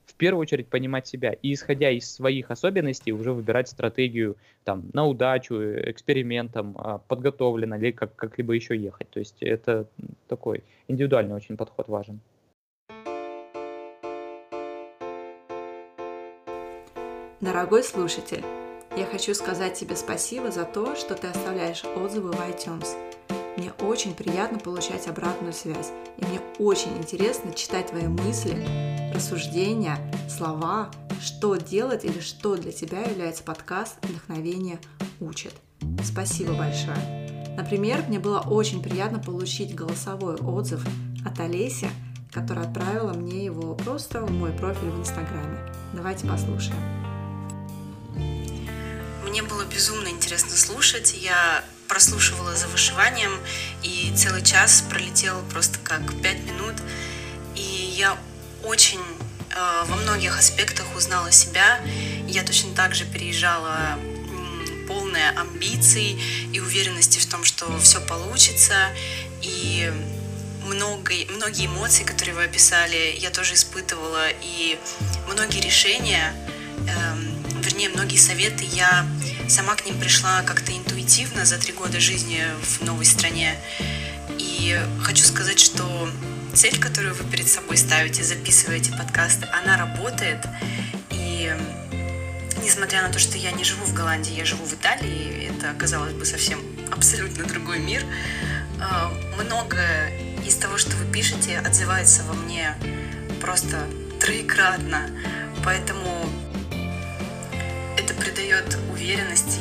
[0.06, 5.06] в первую очередь понимать себя и, исходя из своих особенностей, уже выбирать стратегию там, на
[5.06, 9.10] удачу, экспериментом, а, подготовленно или как, как-либо еще ехать.
[9.10, 9.86] То есть это
[10.28, 12.20] такой индивидуальный очень подход важен.
[17.40, 18.42] Дорогой слушатель,
[18.96, 22.96] я хочу сказать тебе спасибо за то, что ты оставляешь отзывы в iTunes.
[23.56, 28.56] Мне очень приятно получать обратную связь, и мне очень интересно читать твои мысли,
[29.14, 29.98] рассуждения,
[30.28, 30.90] слова,
[31.22, 34.78] что делать или что для тебя является подкаст «Вдохновение
[35.20, 35.54] учит».
[36.04, 37.54] Спасибо большое.
[37.56, 40.84] Например, мне было очень приятно получить голосовой отзыв
[41.24, 41.88] от Олеси,
[42.32, 45.72] которая отправила мне его просто в мой профиль в Инстаграме.
[45.92, 46.76] Давайте послушаем.
[49.28, 51.16] Мне было безумно интересно слушать.
[51.22, 53.32] Я прослушивала за вышиванием,
[53.82, 56.74] и целый час пролетел просто как пять минут.
[57.54, 58.16] И я
[58.64, 59.00] очень
[59.50, 61.80] э, во многих аспектах узнала себя.
[62.26, 63.98] Я точно так же переезжала
[64.86, 66.20] полная амбиций
[66.52, 68.74] и уверенности в том, что все получится.
[69.42, 69.92] И
[70.66, 74.28] много, многие эмоции, которые вы описали, я тоже испытывала.
[74.42, 74.78] И
[75.28, 76.34] многие решения,
[76.88, 79.06] э, вернее, многие советы я
[79.48, 83.58] сама к ним пришла как-то интуитивно за три года жизни в новой стране.
[84.38, 86.08] И хочу сказать, что
[86.54, 90.38] цель, которую вы перед собой ставите, записываете подкасты, она работает.
[91.10, 91.52] И
[92.62, 96.12] несмотря на то, что я не живу в Голландии, я живу в Италии, это, казалось
[96.12, 96.60] бы, совсем
[96.92, 98.02] абсолютно другой мир,
[98.80, 99.12] а,
[99.42, 100.12] многое
[100.46, 102.74] из того, что вы пишете, отзывается во мне
[103.40, 103.88] просто
[104.20, 105.10] троекратно.
[105.64, 106.28] Поэтому
[107.98, 109.60] это придает уверенности,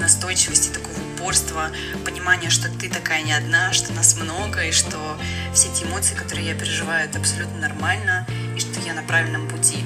[0.00, 1.70] настойчивости, такого упорства,
[2.04, 5.18] понимания, что ты такая не одна, что нас много, и что
[5.52, 9.84] все эти эмоции, которые я переживаю, это абсолютно нормально, и что я на правильном пути.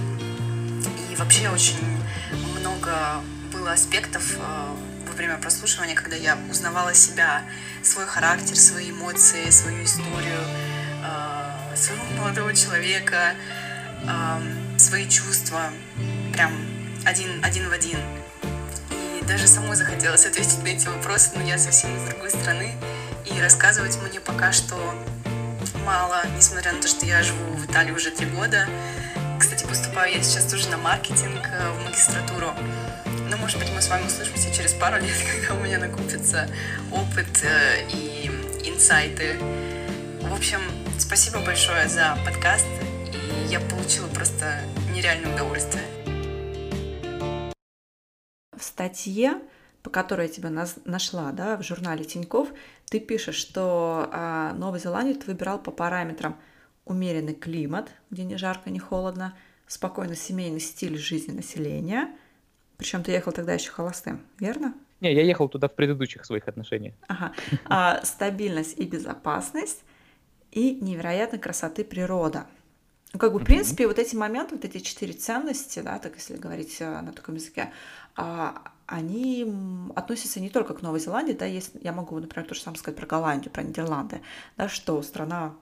[1.11, 1.79] И вообще очень
[2.59, 3.22] много
[3.53, 4.77] было аспектов э,
[5.09, 7.42] во время прослушивания, когда я узнавала себя,
[7.83, 10.40] свой характер, свои эмоции, свою историю,
[11.03, 13.35] э, своего молодого человека,
[14.03, 15.70] э, свои чувства.
[16.33, 16.53] Прям
[17.05, 17.98] один, один в один.
[19.18, 22.74] И даже самой захотелось ответить на эти вопросы, но я совсем из другой страны.
[23.24, 24.77] И рассказывать мне пока что
[25.85, 28.66] мало, несмотря на то, что я живу в Италии уже три года.
[29.38, 32.51] Кстати, поступаю я сейчас тоже на маркетинг э, в магистратуру.
[33.29, 36.49] Но, может быть, мы с вами услышимся через пару лет, когда у меня накопится
[36.90, 38.31] опыт э, и
[38.64, 39.37] инсайты.
[40.23, 40.61] В общем,
[40.99, 42.66] спасибо большое за подкаст,
[43.12, 44.61] и я получила просто
[44.92, 45.85] нереальное удовольствие
[48.75, 49.35] статье,
[49.85, 50.49] по которой я тебя
[50.87, 52.49] нашла, да, в журнале Тиньков,
[52.87, 56.38] ты пишешь, что а, Новую Зеландию ты выбирал по параметрам
[56.87, 62.16] умеренный климат, где не жарко, не холодно, спокойно семейный стиль жизни населения.
[62.79, 64.75] Причем ты ехал тогда еще холостым, верно?
[65.03, 66.94] Не, я ехал туда в предыдущих своих отношениях.
[67.07, 67.35] Ага.
[67.66, 69.85] А, стабильность и безопасность
[70.51, 72.47] и невероятной красоты природа.
[73.12, 76.37] Ну, как бы, в принципе, вот эти моменты, вот эти четыре ценности, да, так если
[76.37, 77.70] говорить э, на таком языке,
[78.16, 79.47] а, они
[79.94, 82.99] относятся не только к Новой Зеландии, да, есть, я могу, например, то же самое сказать
[82.99, 84.20] про Голландию, про Нидерланды,
[84.57, 85.55] да, что страна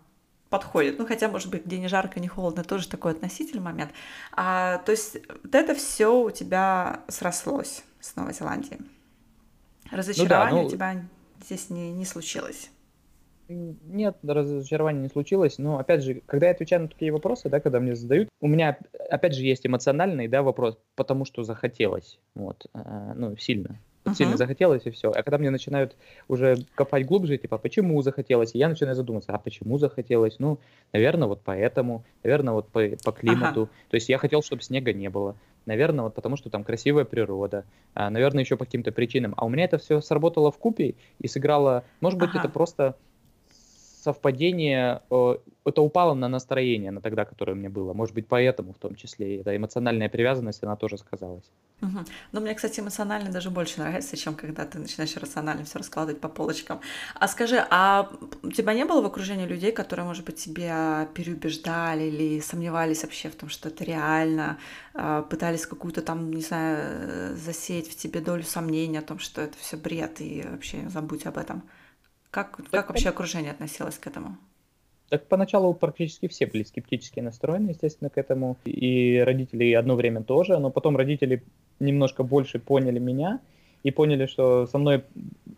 [0.48, 0.98] подходит.
[0.98, 3.92] Ну, хотя, может быть, где не жарко, не холодно, тоже такой относительный момент.
[4.32, 8.80] А, то есть вот это все у тебя срослось с Новой Зеландией.
[9.90, 10.66] Разочарование ну да, ну...
[10.66, 11.04] у тебя
[11.44, 12.70] здесь не, не случилось.
[13.52, 17.80] Нет, разочарования не случилось, но, опять же, когда я отвечаю на такие вопросы, да, когда
[17.80, 18.78] мне задают, у меня,
[19.10, 24.14] опять же, есть эмоциональный, да, вопрос, потому что захотелось, вот, э, ну, сильно, uh-huh.
[24.14, 25.10] сильно захотелось и все.
[25.10, 25.96] А когда мне начинают
[26.28, 30.38] уже копать глубже, типа, почему захотелось, я начинаю задумываться, а почему захотелось?
[30.38, 30.58] Ну,
[30.92, 33.62] наверное, вот поэтому, наверное, вот по, по климату.
[33.62, 33.90] Uh-huh.
[33.90, 35.36] То есть я хотел, чтобы снега не было.
[35.66, 39.34] Наверное, вот потому что там красивая природа, а, наверное, еще по каким-то причинам.
[39.36, 42.40] А у меня это все сработало в купе и сыграло, может быть, ага.
[42.40, 42.96] это просто
[44.02, 47.92] совпадение, э, это упало на настроение на тогда, которое у меня было.
[47.92, 49.40] Может быть, поэтому в том числе.
[49.40, 51.44] Эта эмоциональная привязанность, она тоже сказалась.
[51.82, 51.98] Угу.
[52.32, 56.28] Но мне, кстати, эмоционально даже больше нравится, чем когда ты начинаешь рационально все раскладывать по
[56.28, 56.80] полочкам.
[57.14, 58.10] А скажи, а
[58.42, 63.28] у тебя не было в окружении людей, которые, может быть, тебя переубеждали или сомневались вообще
[63.28, 64.58] в том, что это реально,
[64.94, 69.56] а, пытались какую-то там, не знаю, засеять в тебе долю сомнения о том, что это
[69.58, 71.62] все бред и вообще забудь об этом?
[72.32, 74.38] Как, как вообще окружение относилось к этому?
[75.10, 78.56] Так поначалу практически все были скептически настроены, естественно, к этому.
[78.64, 81.42] И родители одно время тоже, но потом родители
[81.78, 83.38] немножко больше поняли меня
[83.82, 85.04] и поняли, что со мной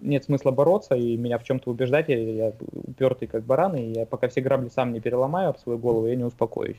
[0.00, 2.08] нет смысла бороться и меня в чем-то убеждать.
[2.08, 5.78] Я, я упертый как баран, и я пока все грабли сам не переломаю об свою
[5.78, 6.76] голову, я не успокоюсь.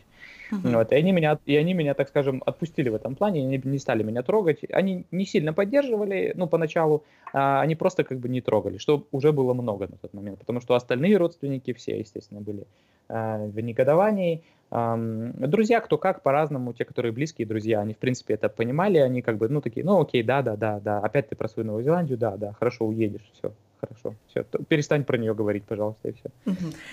[0.52, 0.78] Uh-huh.
[0.78, 3.80] Вот, и, они меня, и они меня, так скажем, отпустили в этом плане, они не
[3.80, 4.60] стали меня трогать.
[4.72, 7.04] Они не сильно поддерживали, ну, поначалу,
[7.34, 10.62] а они просто как бы не трогали, что уже было много на тот момент, потому
[10.62, 12.66] что остальные родственники все, естественно, были
[13.08, 14.44] в негодовании.
[14.72, 19.38] Друзья, кто как, по-разному, те, которые близкие друзья, они, в принципе, это понимали, они как
[19.38, 22.18] бы, ну, такие, ну, окей, да, да, да, да, опять ты про свою Новую Зеландию,
[22.18, 26.30] да, да, хорошо, уедешь, все, хорошо, все, перестань про нее говорить, пожалуйста, и все.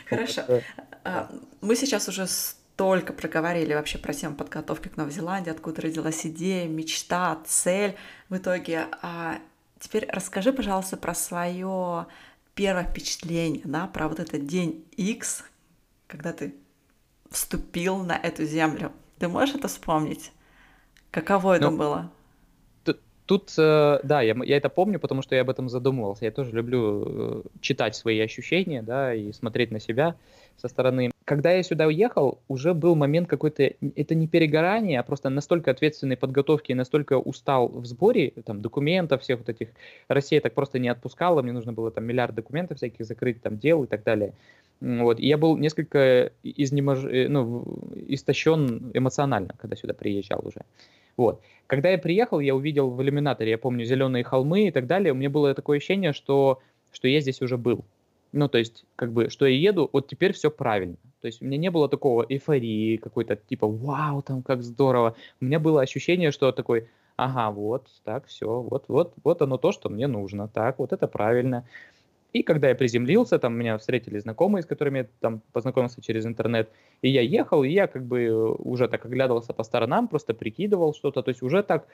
[0.09, 0.42] Хорошо.
[1.05, 2.27] А, мы сейчас уже
[2.77, 7.96] только проговорили вообще про тему подготовки к Новой Зеландии, откуда родилась идея, мечта, цель
[8.29, 8.87] в итоге.
[9.03, 9.38] А
[9.79, 12.07] теперь расскажи, пожалуйста, про свое
[12.55, 15.44] первое впечатление, да, про вот этот день X,
[16.12, 16.55] когда ты
[17.31, 18.92] вступил на эту землю.
[19.18, 20.31] Ты можешь это вспомнить?
[21.11, 22.11] Каково это ну, было?
[23.25, 26.27] Тут, э, да, я, я это помню, потому что я об этом задумывался.
[26.27, 30.16] Я тоже люблю э, читать свои ощущения, да, и смотреть на себя
[30.57, 31.12] со стороны.
[31.25, 36.16] Когда я сюда уехал, уже был момент какой-то, это не перегорание, а просто настолько ответственной
[36.16, 39.68] подготовки, настолько устал в сборе, там, документов всех вот этих.
[40.09, 43.85] Россия так просто не отпускала, мне нужно было там миллиард документов всяких закрыть, там, дел
[43.85, 44.35] и так далее.
[44.82, 45.20] Вот.
[45.20, 47.04] И я был несколько изнемож...
[47.04, 47.64] Э, ну,
[48.08, 50.62] истощен эмоционально, когда сюда приезжал уже.
[51.16, 51.40] Вот.
[51.68, 55.12] Когда я приехал, я увидел в иллюминаторе, я помню, зеленые холмы и так далее.
[55.12, 56.58] У меня было такое ощущение, что,
[56.90, 57.84] что я здесь уже был.
[58.32, 60.96] Ну, то есть, как бы, что я еду, вот теперь все правильно.
[61.20, 65.14] То есть у меня не было такого эйфории, какой-то типа, вау, там как здорово.
[65.40, 69.70] У меня было ощущение, что такой, ага, вот, так, все, вот, вот, вот оно то,
[69.70, 71.64] что мне нужно, так, вот это правильно.
[72.32, 76.70] И когда я приземлился, там меня встретили знакомые, с которыми я там познакомился через интернет,
[77.02, 81.22] и я ехал, и я как бы уже так оглядывался по сторонам, просто прикидывал что-то,
[81.22, 81.86] то есть уже так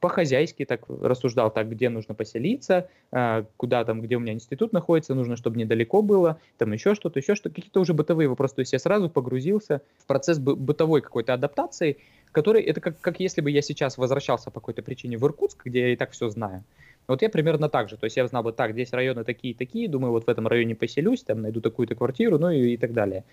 [0.00, 5.14] по-хозяйски так рассуждал, так, где нужно поселиться, э, куда там, где у меня институт находится,
[5.14, 8.56] нужно, чтобы недалеко было, там еще что-то, еще что-то, какие-то уже бытовые вопросы.
[8.56, 11.96] То есть я сразу погрузился в процесс бы- бытовой какой-то адаптации,
[12.30, 15.80] который, это как, как если бы я сейчас возвращался по какой-то причине в Иркутск, где
[15.80, 16.62] я и так все знаю.
[17.08, 17.96] Вот я примерно так же.
[17.96, 21.22] То есть я знал бы, так, здесь районы такие-такие, думаю, вот в этом районе поселюсь,
[21.22, 23.24] там найду такую-то квартиру, ну и, и так далее.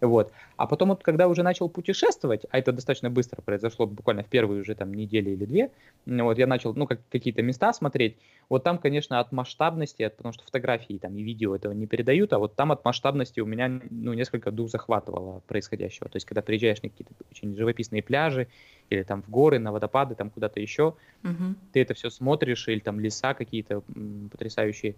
[0.00, 0.32] Вот.
[0.56, 4.62] А потом вот, когда уже начал путешествовать, а это достаточно быстро произошло, буквально в первые
[4.62, 5.70] уже там недели или две,
[6.06, 8.16] вот, я начал, ну, как, какие-то места смотреть,
[8.48, 12.32] вот там, конечно, от масштабности, от, потому что фотографии там и видео этого не передают,
[12.32, 16.08] а вот там от масштабности у меня, ну, несколько дух захватывало происходящего.
[16.08, 18.48] То есть, когда приезжаешь на какие-то очень живописные пляжи,
[18.88, 21.54] или там в горы, на водопады, там куда-то еще, угу.
[21.72, 23.82] ты это все смотришь, или там леса какие-то
[24.30, 24.96] потрясающие,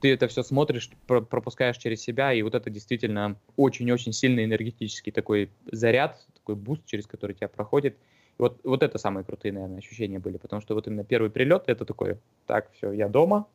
[0.00, 5.50] ты это все смотришь, пропускаешь через себя, и вот это действительно очень-очень сильный энергетический такой
[5.70, 7.96] заряд, такой boost, через который тебя проходит.
[8.38, 11.64] И вот, вот это самые крутые, наверное, ощущения были, потому что вот именно первый прилет,
[11.66, 13.46] это такой, так, все, я дома,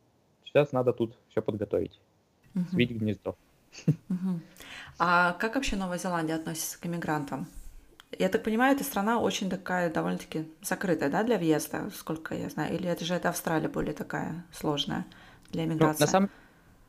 [0.43, 1.99] сейчас надо тут все подготовить,
[2.53, 2.65] угу.
[2.71, 3.35] свить гнездо.
[3.87, 4.39] Угу.
[4.99, 7.47] А как вообще Новая Зеландия относится к иммигрантам?
[8.17, 12.73] Я так понимаю, эта страна очень такая довольно-таки закрытая, да, для въезда, сколько я знаю,
[12.73, 15.05] или это же это Австралия более такая сложная?
[15.55, 15.99] Для иммиграции?
[15.99, 16.29] Ну, на, самом,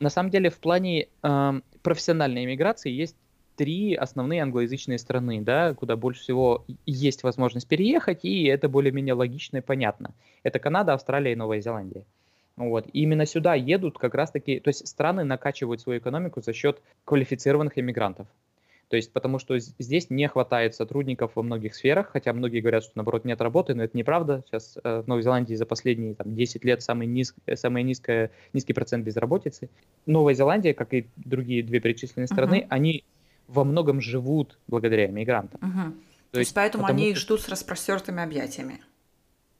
[0.00, 3.16] на самом деле в плане э, профессиональной иммиграции есть
[3.57, 9.59] три основные англоязычные страны, да, куда больше всего есть возможность переехать, и это более-менее логично
[9.59, 10.12] и понятно.
[10.42, 12.05] Это Канада, Австралия и Новая Зеландия.
[12.57, 12.87] Вот.
[12.92, 17.79] И именно сюда едут как раз-таки, то есть страны накачивают свою экономику за счет квалифицированных
[17.79, 18.26] иммигрантов.
[18.88, 22.92] То есть, потому что здесь не хватает сотрудников во многих сферах, хотя многие говорят, что
[22.94, 24.44] наоборот нет работы, но это неправда.
[24.46, 28.75] Сейчас э, в Новой Зеландии за последние там, 10 лет самый, низ, самый низкая, низкий
[28.75, 29.71] процент безработицы.
[30.06, 32.67] Новая Зеландия, как и другие две перечисленные страны, uh-huh.
[32.71, 33.04] они
[33.48, 35.60] во многом живут благодаря иммигрантам.
[35.60, 35.92] Uh-huh.
[36.31, 37.37] То, То есть, поэтому они их что...
[37.37, 38.81] ждут с распростертыми объятиями.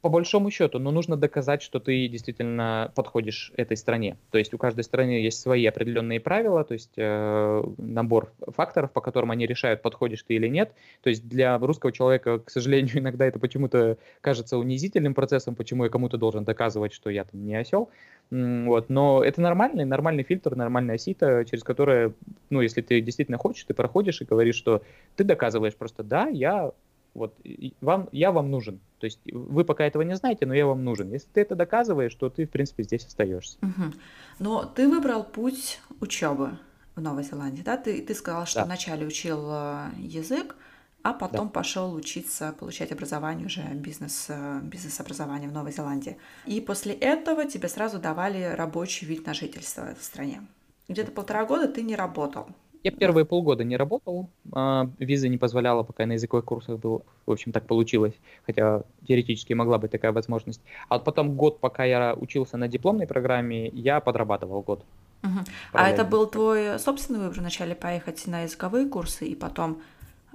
[0.07, 4.17] По большому счету, но нужно доказать, что ты действительно подходишь этой стране.
[4.31, 9.01] То есть у каждой страны есть свои определенные правила, то есть э, набор факторов, по
[9.01, 10.71] которым они решают, подходишь ты или нет.
[11.03, 15.91] То есть для русского человека, к сожалению, иногда это почему-то кажется унизительным процессом, почему я
[15.91, 17.91] кому-то должен доказывать, что я там не осел.
[18.31, 18.89] Вот.
[18.89, 22.13] Но это нормальный, нормальный фильтр, нормальная сито, через которое,
[22.51, 24.83] ну, если ты действительно хочешь, ты проходишь и говоришь, что
[25.17, 26.71] ты доказываешь просто, да, я
[27.17, 27.35] вот
[27.81, 28.81] вам, я вам нужен.
[28.99, 31.13] То есть вы пока этого не знаете, но я вам нужен.
[31.13, 33.59] Если ты это доказываешь, то ты, в принципе, здесь остаешься.
[33.63, 33.93] Угу.
[34.39, 36.59] Но ты выбрал путь учебы
[36.95, 37.77] в Новой Зеландии, да?
[37.77, 38.67] Ты, ты сказал, что да.
[38.67, 40.57] вначале учил э, язык,
[41.03, 41.53] а потом да.
[41.53, 46.17] пошел учиться, получать образование уже, бизнес, э, бизнес-образование в Новой Зеландии.
[46.47, 50.47] И после этого тебе сразу давали рабочий вид на жительство в стране.
[50.89, 52.49] Где-то полтора года ты не работал.
[52.87, 57.03] Я первые полгода не работал, а, виза не позволяла, пока я на языковых курсах был.
[57.27, 58.13] В общем, так получилось,
[58.47, 60.61] хотя теоретически могла быть такая возможность.
[60.89, 64.85] А вот потом год, пока я учился на дипломной программе, я подрабатывал год.
[65.25, 65.41] Угу.
[65.73, 69.83] А это был твой собственный выбор вначале поехать на языковые курсы и потом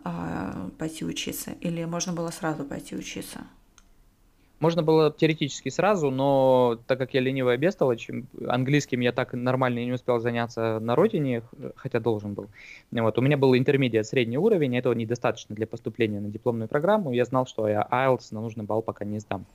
[0.04, 1.52] э, пойти учиться?
[1.62, 3.40] Или можно было сразу пойти учиться?
[4.62, 8.10] Можно было теоретически сразу, но так как я ленивая бестолочь,
[8.48, 11.42] английским я так нормально не успел заняться на родине,
[11.76, 12.48] хотя должен был.
[12.92, 13.18] Вот.
[13.18, 17.12] У меня был интермедиат средний уровень, этого недостаточно для поступления на дипломную программу.
[17.12, 19.46] Я знал, что я IELTS на нужный балл пока не сдам.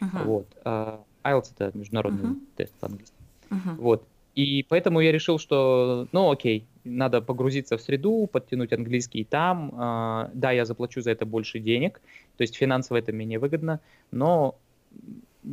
[0.00, 0.24] Uh-huh.
[0.24, 0.46] Вот.
[0.64, 2.40] Uh, IELTS— это международный uh-huh.
[2.56, 3.16] тест по-английски.
[3.50, 3.76] Uh-huh.
[3.78, 4.04] Вот.
[4.34, 9.72] И поэтому я решил, что, ну окей, надо погрузиться в среду, подтянуть английский там.
[9.76, 12.00] А, да, я заплачу за это больше денег,
[12.36, 13.80] то есть финансово это менее выгодно,
[14.10, 14.56] но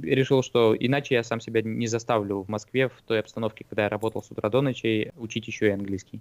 [0.02, 3.90] решил, что иначе я сам себя не заставлю в Москве в той обстановке, когда я
[3.90, 6.20] работал с утра до ночи, учить еще и английский.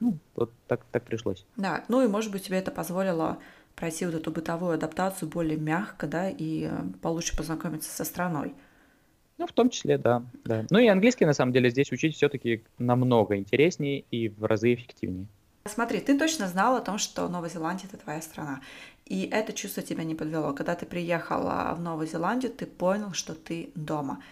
[0.00, 1.44] Ну, вот так, так пришлось.
[1.56, 3.38] Да, ну и, может быть, тебе это позволило
[3.76, 8.54] пройти вот эту бытовую адаптацию более мягко, да, и э, получше познакомиться со страной.
[9.42, 10.64] Ну, в том числе, да, да.
[10.70, 15.26] Ну и английский, на самом деле, здесь учить все-таки намного интереснее и в разы эффективнее.
[15.64, 18.60] Смотри, ты точно знал о том, что Новая Зеландия— это твоя страна.
[19.04, 20.52] И это чувство тебя не подвело.
[20.52, 24.22] Когда ты приехала в Новую Зеландию, ты понял, что ты дома.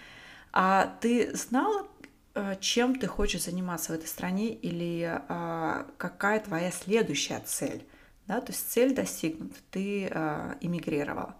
[0.52, 1.88] А ты знал,
[2.34, 7.82] э, чем ты хочешь заниматься в этой стране или а, какая твоя следующая цель?
[8.28, 11.34] Да, то есть цель достигнута, ты а, эмигрировала.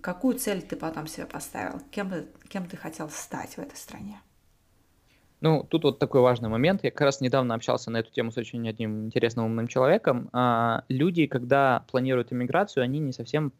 [0.00, 1.80] Какую цель ты потом себе поставил?
[1.90, 2.10] Кем,
[2.48, 4.20] кем ты хотел стать в этой стране?
[5.40, 6.84] Ну, тут вот такой важный момент.
[6.84, 10.28] Я как раз недавно общался на эту тему с очень одним интересным умным человеком.
[10.32, 13.52] А, люди, когда планируют иммиграцию, они не совсем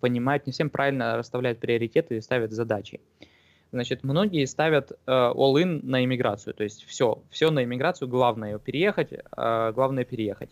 [0.00, 3.00] понимают, не всем правильно расставляют приоритеты и ставят задачи.
[3.70, 9.12] Значит, многие ставят э, all-in на иммиграцию, то есть все, все на иммиграцию, главное переехать,
[9.12, 10.48] э, главное переехать.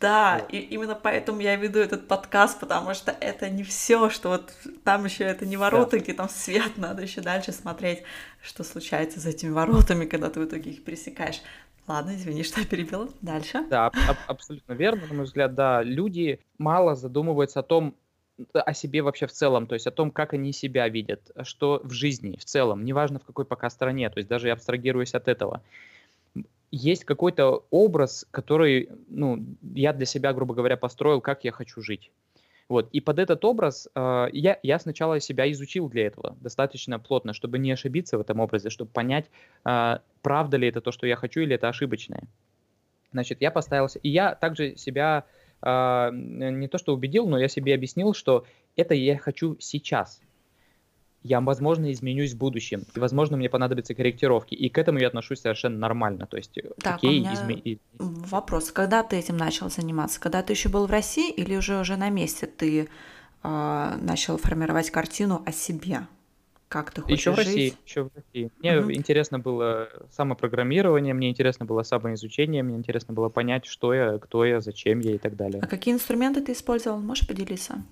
[0.00, 0.52] Да, вот.
[0.52, 4.52] и именно поэтому я веду этот подкаст, потому что это не все, что вот
[4.82, 6.14] там еще это не ворота, да.
[6.14, 8.02] там свет, надо еще дальше смотреть,
[8.42, 11.40] что случается за этими воротами, когда ты в итоге их пересекаешь.
[11.86, 13.08] Ладно, извини, что я перебила.
[13.22, 13.64] Дальше.
[13.70, 15.82] Да, аб- абсолютно верно, на мой взгляд, да.
[15.82, 17.94] Люди мало задумываются о том,
[18.52, 21.92] о себе вообще в целом, то есть о том, как они себя видят, что в
[21.92, 25.62] жизни в целом, неважно в какой пока стране, то есть даже я абстрагируюсь от этого.
[26.70, 32.10] Есть какой-то образ, который, ну, я для себя, грубо говоря, построил, как я хочу жить.
[32.68, 32.90] Вот.
[32.92, 37.58] И под этот образ э, я, я сначала себя изучил для этого достаточно плотно, чтобы
[37.58, 39.30] не ошибиться в этом образе, чтобы понять,
[39.64, 42.24] э, правда ли это то, что я хочу, или это ошибочное.
[43.12, 43.98] Значит, я поставился.
[44.00, 45.24] И я также себя
[45.62, 48.44] э, не то что убедил, но я себе объяснил, что
[48.76, 50.20] это я хочу сейчас.
[51.24, 55.40] Я, возможно, изменюсь в будущем, и, возможно, мне понадобятся корректировки, и к этому я отношусь
[55.40, 56.26] совершенно нормально.
[56.26, 57.78] То есть, э, так, окей, у меня изме...
[57.98, 58.70] вопрос.
[58.70, 60.20] Когда ты этим начал заниматься?
[60.20, 62.88] Когда ты еще был в России или уже уже на месте ты
[63.42, 66.06] э, начал формировать картину о себе?
[66.68, 67.78] Как ты хочешь Еще в России, жить?
[67.86, 68.50] еще в России.
[68.58, 68.92] Мне угу.
[68.92, 74.60] интересно было самопрограммирование, мне интересно было самоизучение, мне интересно было понять, что я, кто я,
[74.60, 75.60] зачем я и так далее.
[75.62, 77.00] А какие инструменты ты использовал?
[77.00, 77.82] Можешь поделиться?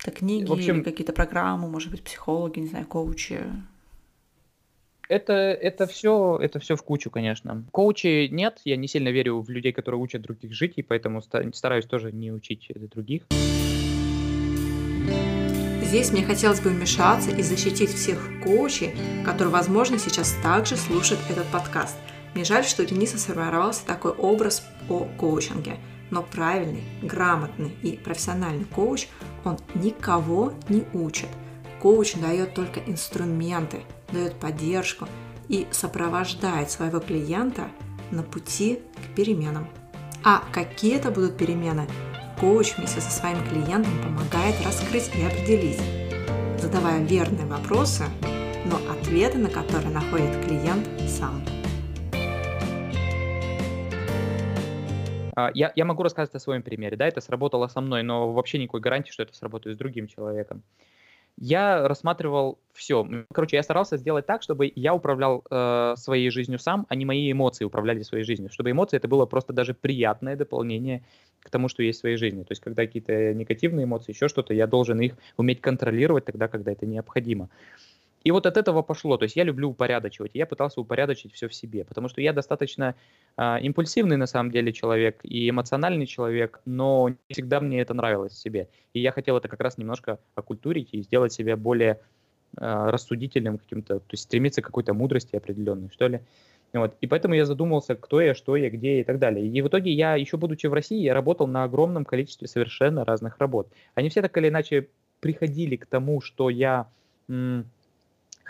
[0.00, 3.40] Это книги в общем, или какие-то программы, может быть, психологи, не знаю, коучи?
[5.08, 7.66] Это, это все, это все в кучу, конечно.
[7.70, 11.84] Коучи нет, я не сильно верю в людей, которые учат других жить, и поэтому стараюсь
[11.84, 13.24] тоже не учить других.
[15.92, 21.46] Здесь мне хотелось бы вмешаться и защитить всех коучей, которые, возможно, сейчас также слушают этот
[21.48, 21.96] подкаст.
[22.32, 25.76] Мне жаль, что у Дениса сформировался такой образ о коучинге.
[26.08, 29.08] Но правильный, грамотный и профессиональный коуч,
[29.44, 31.28] он никого не учит.
[31.82, 35.06] Коуч дает только инструменты, дает поддержку
[35.50, 37.68] и сопровождает своего клиента
[38.10, 39.68] на пути к переменам.
[40.24, 41.86] А какие это будут перемены,
[42.42, 45.80] коуч вместе со своим клиентом помогает раскрыть и определить.
[46.58, 48.04] задавая верные вопросы,
[48.66, 51.42] но ответы на которые находит клиент сам.
[55.36, 56.96] А, я, я могу рассказать о своем примере.
[56.96, 60.62] Да, это сработало со мной, но вообще никакой гарантии, что это сработает с другим человеком.
[61.38, 63.06] Я рассматривал все.
[63.32, 67.32] Короче, я старался сделать так, чтобы я управлял э, своей жизнью сам, а не мои
[67.32, 68.50] эмоции управляли своей жизнью.
[68.50, 71.04] Чтобы эмоции это было просто даже приятное дополнение
[71.40, 72.42] к тому, что есть в своей жизни.
[72.42, 76.72] То есть, когда какие-то негативные эмоции, еще что-то, я должен их уметь контролировать тогда, когда
[76.72, 77.48] это необходимо.
[78.24, 79.16] И вот от этого пошло.
[79.16, 80.32] То есть я люблю упорядочивать.
[80.34, 82.94] Я пытался упорядочить все в себе, потому что я достаточно
[83.36, 88.32] э, импульсивный на самом деле человек и эмоциональный человек, но не всегда мне это нравилось
[88.32, 88.68] в себе.
[88.94, 92.00] И я хотел это как раз немножко окультурить и сделать себя более
[92.56, 96.20] э, рассудительным каким-то, то есть стремиться к какой-то мудрости определенной, что ли.
[96.72, 96.96] Вот.
[97.00, 99.46] И поэтому я задумался, кто я, что я, где и так далее.
[99.46, 103.38] И в итоге я, еще будучи в России, я работал на огромном количестве совершенно разных
[103.38, 103.68] работ.
[103.94, 104.88] Они все так или иначе
[105.20, 106.88] приходили к тому, что я
[107.28, 107.66] м-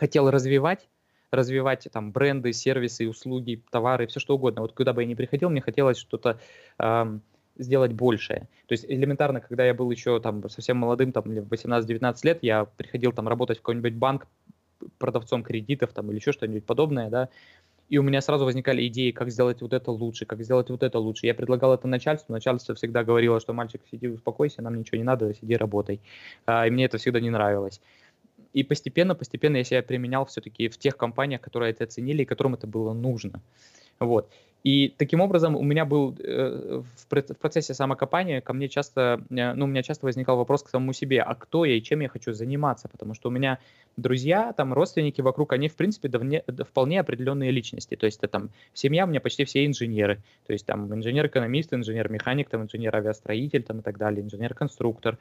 [0.02, 0.88] хотел развивать,
[1.30, 4.62] развивать там бренды, сервисы, услуги, товары, все что угодно.
[4.62, 6.40] Вот куда бы я ни приходил, мне хотелось что-то
[6.80, 7.18] э,
[7.56, 8.48] сделать большее.
[8.66, 13.12] То есть элементарно, когда я был еще там совсем молодым, там 18-19 лет, я приходил
[13.12, 14.26] там работать в какой-нибудь банк
[14.98, 17.28] продавцом кредитов там или еще что-нибудь подобное, да,
[17.92, 20.98] и у меня сразу возникали идеи, как сделать вот это лучше, как сделать вот это
[20.98, 21.26] лучше.
[21.26, 25.34] Я предлагал это начальству, начальство всегда говорило, что мальчик, сиди, успокойся, нам ничего не надо,
[25.34, 26.00] сиди, работай.
[26.46, 27.82] А, и мне это всегда не нравилось.
[28.52, 32.54] И постепенно, постепенно я себя применял все-таки в тех компаниях, которые это оценили и которым
[32.54, 33.42] это было нужно.
[34.04, 34.30] Вот.
[34.64, 39.64] И таким образом у меня был э, в процессе самокопания ко мне часто, э, ну,
[39.64, 42.32] у меня часто возникал вопрос к самому себе, а кто я и чем я хочу
[42.32, 43.58] заниматься, потому что у меня
[43.96, 48.50] друзья, там, родственники вокруг, они, в принципе, давне, вполне определенные личности, то есть это там,
[48.72, 53.82] семья у меня почти все инженеры, то есть там инженер-экономист, инженер-механик, там, инженер-авиастроитель, там, и
[53.82, 55.18] так далее, инженер-конструктор,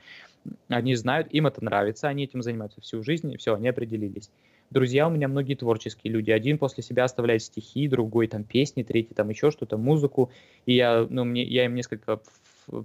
[0.67, 4.29] они знают, им это нравится, они этим занимаются всю жизнь, и все, они определились
[4.71, 6.31] друзья у меня многие творческие люди.
[6.31, 10.31] Один после себя оставляет стихи, другой там песни, третий там еще что-то, музыку.
[10.65, 12.21] И я, ну, мне, я им несколько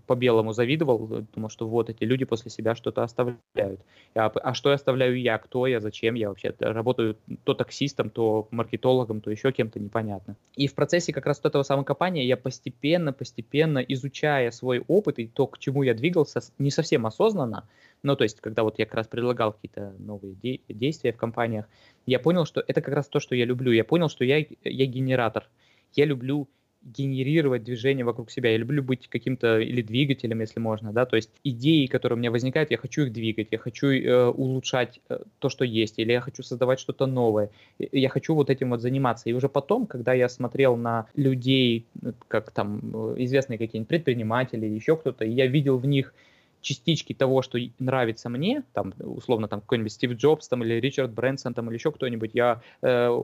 [0.07, 3.81] по-белому завидовал, думал, что вот эти люди после себя что-то оставляют.
[4.15, 6.55] А, а что я оставляю я, кто я, зачем я вообще?
[6.59, 10.37] Работаю то таксистом, то маркетологом, то еще кем-то непонятно.
[10.55, 15.27] И в процессе как раз вот этого самокопания я постепенно, постепенно изучая свой опыт и
[15.27, 17.69] то, к чему я двигался, не совсем осознанно,
[18.03, 21.67] ну, то есть, когда вот я как раз предлагал какие-то новые де- действия в компаниях,
[22.07, 23.73] я понял, что это как раз то, что я люблю.
[23.73, 25.49] Я понял, что я, я генератор.
[25.93, 26.49] Я люблю
[26.87, 28.51] генерировать движение вокруг себя.
[28.51, 32.31] Я люблю быть каким-то или двигателем, если можно, да, то есть идеи, которые у меня
[32.31, 36.21] возникают, я хочу их двигать, я хочу э, улучшать э, то, что есть, или я
[36.21, 39.29] хочу создавать что-то новое, я хочу вот этим вот заниматься.
[39.29, 44.67] И уже потом, когда я смотрел на людей, э, как там э, известные какие-нибудь предприниматели,
[44.67, 46.15] еще кто-то, я видел в них
[46.61, 51.55] частички того, что нравится мне, там, условно, там, какой-нибудь Стив Джобс, там, или Ричард Брэнсон,
[51.55, 53.23] там, или еще кто-нибудь, я э,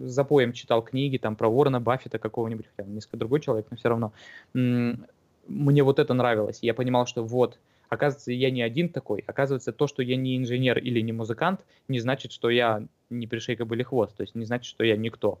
[0.00, 3.88] за поем читал книги, там, про Уоррена Баффета какого-нибудь, хотя несколько другой человек, но все
[3.88, 4.12] равно,
[4.54, 9.86] мне вот это нравилось, я понимал, что вот, оказывается, я не один такой, оказывается, то,
[9.86, 14.16] что я не инженер или не музыкант, не значит, что я не пришей кобыли хвост,
[14.16, 15.38] то есть не значит, что я никто.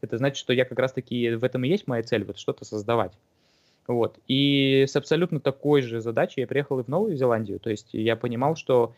[0.00, 3.12] Это значит, что я как раз-таки, в этом и есть моя цель, вот что-то создавать.
[3.86, 4.18] Вот.
[4.28, 7.58] И с абсолютно такой же задачей я приехал и в Новую Зеландию.
[7.58, 8.94] То есть я понимал, что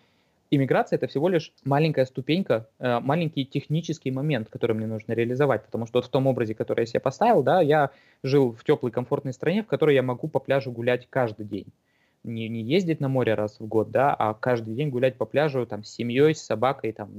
[0.51, 5.87] иммиграция это всего лишь маленькая ступенька, э, маленький технический момент, который мне нужно реализовать, потому
[5.87, 7.91] что вот в том образе, который я себе поставил, да, я
[8.23, 11.67] жил в теплой, комфортной стране, в которой я могу по пляжу гулять каждый день.
[12.25, 15.67] Не, не ездить на море раз в год, да, а каждый день гулять по пляжу
[15.67, 17.11] там, с семьей, с собакой там,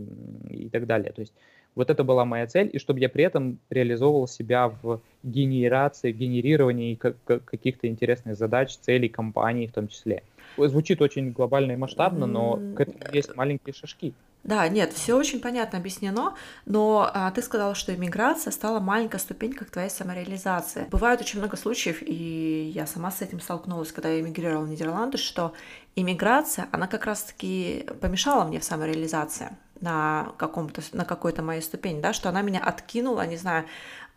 [0.49, 1.11] и так далее.
[1.11, 1.33] То есть
[1.75, 6.95] вот это была моя цель, и чтобы я при этом реализовывал себя в генерации, генерировании
[6.95, 10.23] каких-то интересных задач, целей компании в том числе.
[10.57, 14.13] Звучит очень глобально и масштабно, но к этому есть маленькие шажки.
[14.45, 16.35] Да, нет, все очень понятно объяснено,
[16.67, 20.85] но а, ты сказала, что иммиграция стала маленькой ступенькой к твоей самореализации.
[20.91, 25.17] Бывает очень много случаев, и я сама с этим столкнулась, когда я эмигрировала в Нидерланды,
[25.17, 25.53] что
[25.95, 32.13] иммиграция, она как раз-таки помешала мне в самореализации на, каком-то, на какой-то моей ступени, да,
[32.13, 33.65] что она меня откинула, не знаю,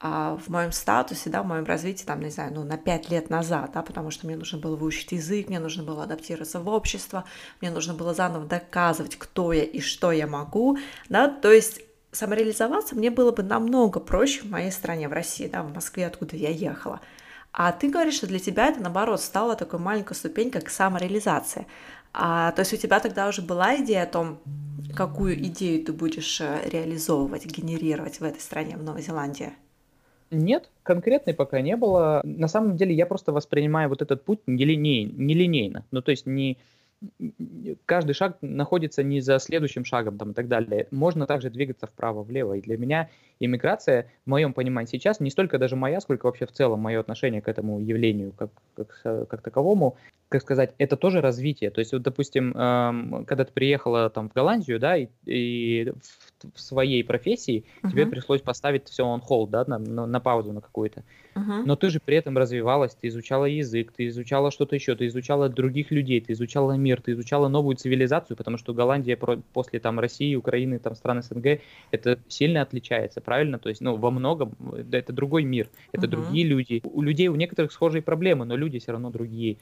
[0.00, 3.72] в моем статусе, да, в моем развитии, там, не знаю, ну, на пять лет назад,
[3.74, 7.24] да, потому что мне нужно было выучить язык, мне нужно было адаптироваться в общество,
[7.60, 10.78] мне нужно было заново доказывать, кто я и что я могу,
[11.08, 11.80] да, то есть
[12.12, 16.36] самореализоваться мне было бы намного проще в моей стране, в России, да, в Москве, откуда
[16.36, 17.00] я ехала.
[17.52, 21.66] А ты говоришь, что для тебя это, наоборот, стало такой маленькой ступенькой к самореализации.
[22.12, 24.40] А, то есть у тебя тогда уже была идея о том,
[24.94, 29.52] какую идею ты будешь э, реализовывать, генерировать в этой стране, в Новой Зеландии?
[30.30, 32.20] Нет, конкретной пока не было.
[32.24, 35.12] На самом деле я просто воспринимаю вот этот путь нелинейно.
[35.16, 35.84] нелинейно.
[35.90, 36.58] Ну, то есть не,
[37.86, 40.86] каждый шаг находится не за следующим шагом там, и так далее.
[40.90, 42.54] Можно также двигаться вправо-влево.
[42.54, 43.08] И для меня
[43.40, 47.40] иммиграция, в моем понимании сейчас, не столько даже моя, сколько вообще в целом мое отношение
[47.40, 49.96] к этому явлению как, как, как таковому,
[50.28, 51.70] как сказать, это тоже развитие.
[51.70, 56.54] То есть, вот, допустим, эм, когда ты приехала там в Голландию, да, и, и в,
[56.54, 57.90] в своей профессии uh-huh.
[57.90, 61.02] тебе пришлось поставить все on hold, да, на, на, на паузу на какую-то.
[61.34, 61.62] Uh-huh.
[61.64, 65.48] Но ты же при этом развивалась, ты изучала язык, ты изучала что-то еще, ты изучала
[65.48, 69.98] других людей, ты изучала мир, ты изучала новую цивилизацию, потому что Голландия про, после там
[69.98, 71.60] России, Украины, там стран СНГ,
[71.90, 73.58] это сильно отличается, правильно?
[73.58, 74.54] То есть, ну, во многом
[74.90, 76.10] это другой мир, это uh-huh.
[76.10, 76.80] другие люди.
[76.82, 79.58] У людей у некоторых схожие проблемы, но люди все равно другие.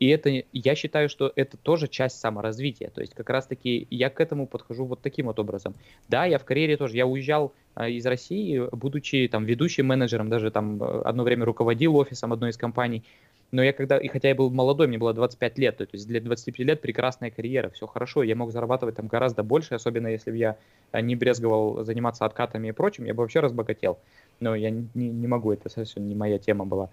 [0.00, 2.90] И это, я считаю, что это тоже часть саморазвития.
[2.90, 5.76] То есть как раз-таки я к этому подхожу вот таким вот образом.
[6.08, 10.50] Да, я в карьере тоже, я уезжал а, из России, будучи там ведущим менеджером, даже
[10.50, 13.04] там э, одно время руководил офисом одной из компаний.
[13.50, 16.20] Но я когда, и хотя я был молодой, мне было 25 лет, то есть для
[16.20, 20.36] 25 лет прекрасная карьера, все хорошо, я мог зарабатывать там гораздо больше, особенно если бы
[20.36, 20.56] я
[20.92, 23.98] э, не брезговал заниматься откатами и прочим, я бы вообще разбогател.
[24.40, 26.90] Но я не, не могу, это совсем не моя тема была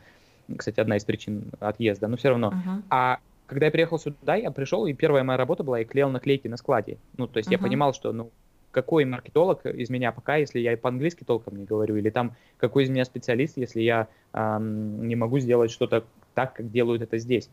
[0.58, 2.50] кстати, одна из причин отъезда, но все равно.
[2.50, 2.82] Uh-huh.
[2.90, 6.48] А когда я приехал сюда, я пришел, и первая моя работа была, я клеил наклейки
[6.48, 6.98] на складе.
[7.18, 7.54] Ну, то есть uh-huh.
[7.54, 8.32] я понимал, что, ну,
[8.72, 12.90] какой маркетолог из меня пока, если я по-английски толком не говорю, или там какой из
[12.90, 16.04] меня специалист, если я эм, не могу сделать что-то
[16.36, 17.50] так, как делают это здесь.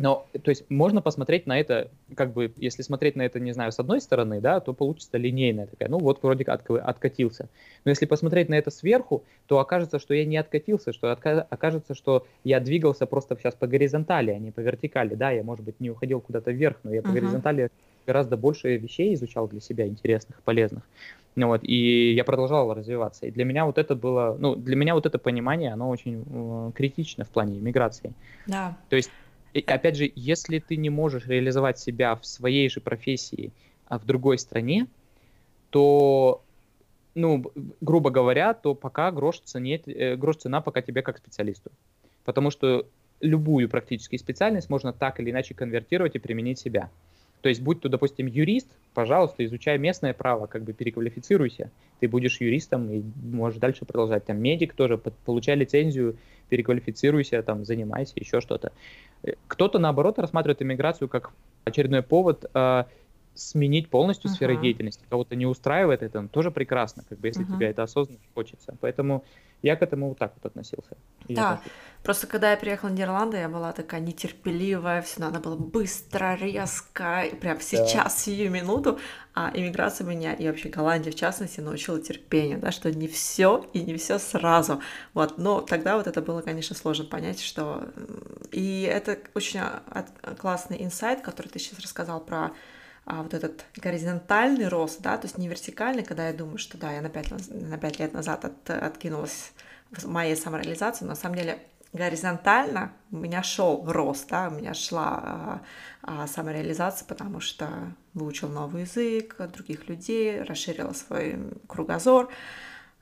[0.00, 3.72] Но, то есть, можно посмотреть на это, как бы, если смотреть на это, не знаю,
[3.72, 7.48] с одной стороны, да, то получится линейная такая, ну вот вроде как откатился.
[7.84, 12.26] Но если посмотреть на это сверху, то окажется, что я не откатился, что окажется, что
[12.44, 15.16] я двигался просто сейчас по горизонтали, а не по вертикали.
[15.16, 17.14] Да, я, может быть, не уходил куда-то вверх, но я по uh-huh.
[17.14, 17.70] горизонтали
[18.06, 20.84] гораздо больше вещей изучал для себя, интересных, полезных.
[21.46, 23.26] Вот, и я продолжал развиваться.
[23.26, 26.72] И для меня вот это было, ну, для меня вот это понимание, оно очень э,
[26.74, 28.12] критично в плане иммиграции.
[28.46, 28.76] Да.
[28.88, 29.10] То есть
[29.54, 33.52] и, опять же, если ты не можешь реализовать себя в своей же профессии,
[33.86, 34.86] а в другой стране,
[35.70, 36.42] то,
[37.14, 37.44] ну,
[37.80, 41.70] грубо говоря, то пока грош, цене, э, грош цена пока тебе как специалисту.
[42.24, 42.86] Потому что
[43.20, 46.90] любую практически специальность можно так или иначе конвертировать и применить себя.
[47.40, 51.70] То есть, будь то, допустим, юрист, пожалуйста, изучай местное право, как бы переквалифицируйся.
[52.00, 54.24] Ты будешь юристом и можешь дальше продолжать.
[54.24, 56.16] Там медик тоже, получай лицензию,
[56.48, 58.72] переквалифицируйся, там, занимайся, еще что-то.
[59.22, 61.30] Э, кто-то, наоборот, рассматривает иммиграцию как
[61.64, 62.84] очередной повод э,
[63.38, 64.34] сменить полностью uh-huh.
[64.34, 65.04] сферу деятельности.
[65.08, 67.54] Кого-то не устраивает это, ну, тоже прекрасно, как бы, если uh-huh.
[67.54, 68.76] тебе это осознанно хочется.
[68.80, 69.24] Поэтому
[69.62, 70.96] я к этому вот так вот относился.
[71.28, 71.60] да,
[72.04, 77.24] просто когда я приехала в Нидерланды, я была такая нетерпеливая, все надо было быстро, резко,
[77.40, 78.08] прям сейчас, да.
[78.10, 79.00] сию минуту,
[79.34, 83.82] а иммиграция меня, и вообще Голландия в частности, научила терпению, да, что не все и
[83.82, 84.80] не все сразу,
[85.12, 87.88] вот, но тогда вот это было, конечно, сложно понять, что...
[88.52, 89.60] И это очень
[90.38, 92.52] классный инсайт, который ты сейчас рассказал про
[93.10, 96.92] а, вот этот горизонтальный рост, да, то есть не вертикальный, когда я думаю, что да,
[96.92, 99.52] я на 5, на 5 лет назад от, откинулась
[99.90, 101.58] в моей самореализации, но на самом деле
[101.94, 105.62] горизонтально у меня шел рост, да, у меня шла а,
[106.02, 112.30] а, самореализация, потому что выучил новый язык других людей, расширила свой кругозор.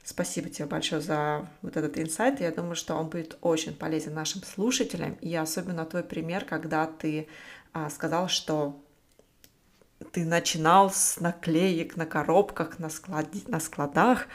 [0.04, 2.40] Спасибо тебе большое за вот этот инсайт.
[2.40, 5.14] Я думаю, что он будет очень полезен нашим слушателям.
[5.14, 7.26] И особенно твой пример, когда ты
[7.72, 8.80] а, сказал, что
[10.12, 13.26] ты начинал с наклеек на коробках, на, склад...
[13.48, 14.28] на складах.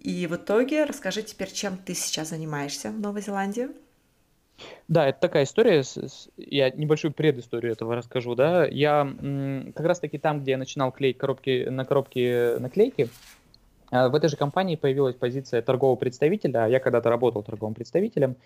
[0.00, 3.68] И в итоге расскажи теперь, чем ты сейчас занимаешься в Новой Зеландии.
[4.88, 5.84] Да, это такая история.
[6.36, 8.34] Я небольшую предысторию этого расскажу.
[8.34, 9.08] Да, я
[9.74, 13.08] как раз таки там, где я начинал клеить коробки на коробки наклейки,
[13.90, 16.66] а, в этой же компании появилась позиция торгового представителя.
[16.66, 18.36] Я когда-то работал торговым представителем.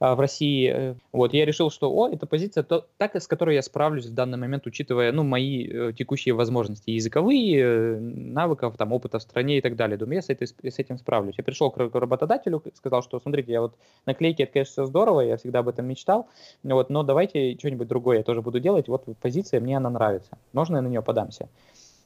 [0.00, 0.72] А, в России.
[0.74, 4.14] Э, вот, я решил, что, о, эта позиция, то, так, с которой я справлюсь в
[4.14, 9.58] данный момент, учитывая, ну, мои э, текущие возможности языковые, э, навыков, там, опыта в стране
[9.58, 9.98] и так далее.
[9.98, 11.34] Думаю, я с, этой, с этим справлюсь.
[11.36, 13.74] Я пришел к работодателю, сказал, что, смотрите, я вот
[14.06, 16.28] наклейки, это, конечно, все здорово, я всегда об этом мечтал,
[16.62, 20.76] вот, но давайте что-нибудь другое я тоже буду делать, вот позиция, мне она нравится, можно
[20.76, 21.50] я на нее подамся?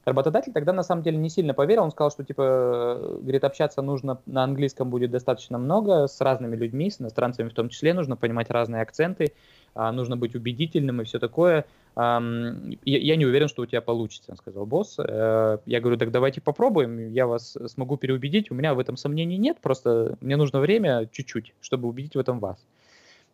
[0.05, 4.21] Работодатель тогда на самом деле не сильно поверил, он сказал, что типа, говорит, общаться нужно
[4.27, 8.51] на английском будет достаточно много, с разными людьми, с иностранцами в том числе, нужно понимать
[8.51, 9.33] разные акценты,
[9.73, 11.65] а, нужно быть убедительным и все такое.
[11.95, 14.97] Я не уверен, что у тебя получится, сказал босс.
[14.99, 19.37] Э, я говорю, так давайте попробуем, я вас смогу переубедить, у меня в этом сомнений
[19.37, 22.57] нет, просто мне нужно время чуть-чуть, чтобы убедить в этом вас.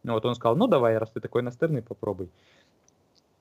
[0.03, 2.29] Вот он сказал, ну давай, раз ты такой настырный, попробуй.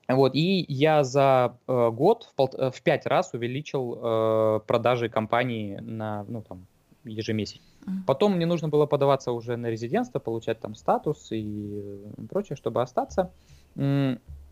[0.07, 5.09] Вот, и я за э, год в, пол, э, в пять раз увеличил э, продажи
[5.09, 6.65] компании на, ну, там,
[7.03, 7.65] ежемесячно.
[8.05, 11.99] Потом мне нужно было подаваться уже на резидентство, получать там статус и
[12.29, 13.31] прочее, чтобы остаться.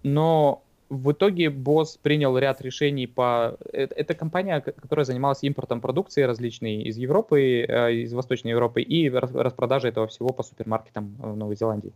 [0.04, 3.58] но в итоге босс принял ряд решений по...
[3.72, 9.10] Это, это компания, которая занималась импортом продукции различной из Европы, э, из Восточной Европы и
[9.10, 11.94] распродажей этого всего по супермаркетам в Новой Зеландии.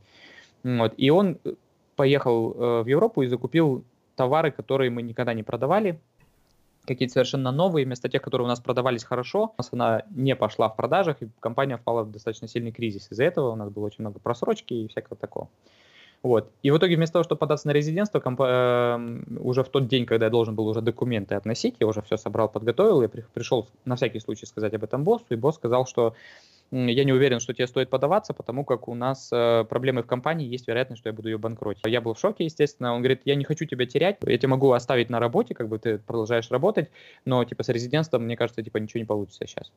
[0.64, 0.94] Вот.
[0.98, 1.40] И он
[1.96, 3.84] поехал э, в Европу и закупил
[4.16, 6.00] товары, которые мы никогда не продавали,
[6.86, 9.44] какие-то совершенно новые, вместо тех, которые у нас продавались хорошо.
[9.44, 13.08] У нас она не пошла в продажах, и компания впала в достаточно сильный кризис.
[13.12, 15.50] Из-за этого у нас было очень много просрочки и всякого такого.
[16.24, 16.50] Вот.
[16.62, 18.42] И в итоге вместо того, чтобы податься на резидентство, комп...
[18.42, 22.16] э, уже в тот день, когда я должен был уже документы относить, я уже все
[22.16, 23.26] собрал, подготовил, я при...
[23.34, 26.16] пришел на всякий случай сказать об этом боссу, и босс сказал, что
[26.74, 30.48] я не уверен, что тебе стоит подаваться, потому как у нас э, проблемы в компании,
[30.48, 31.84] есть вероятность, что я буду ее банкротить.
[31.86, 32.94] Я был в шоке, естественно.
[32.94, 35.78] Он говорит, я не хочу тебя терять, я тебя могу оставить на работе, как бы
[35.78, 36.90] ты продолжаешь работать,
[37.26, 39.72] но типа с резидентством, мне кажется, типа ничего не получится сейчас.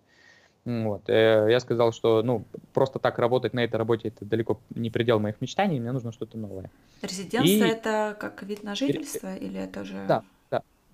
[0.64, 1.08] Вот.
[1.08, 5.20] Э, я сказал, что ну, просто так работать на этой работе это далеко не предел
[5.20, 6.70] моих мечтаний, мне нужно что-то новое.
[7.02, 7.68] Резидентство и...
[7.68, 10.04] это как вид на жительство или это уже...
[10.08, 10.24] Да,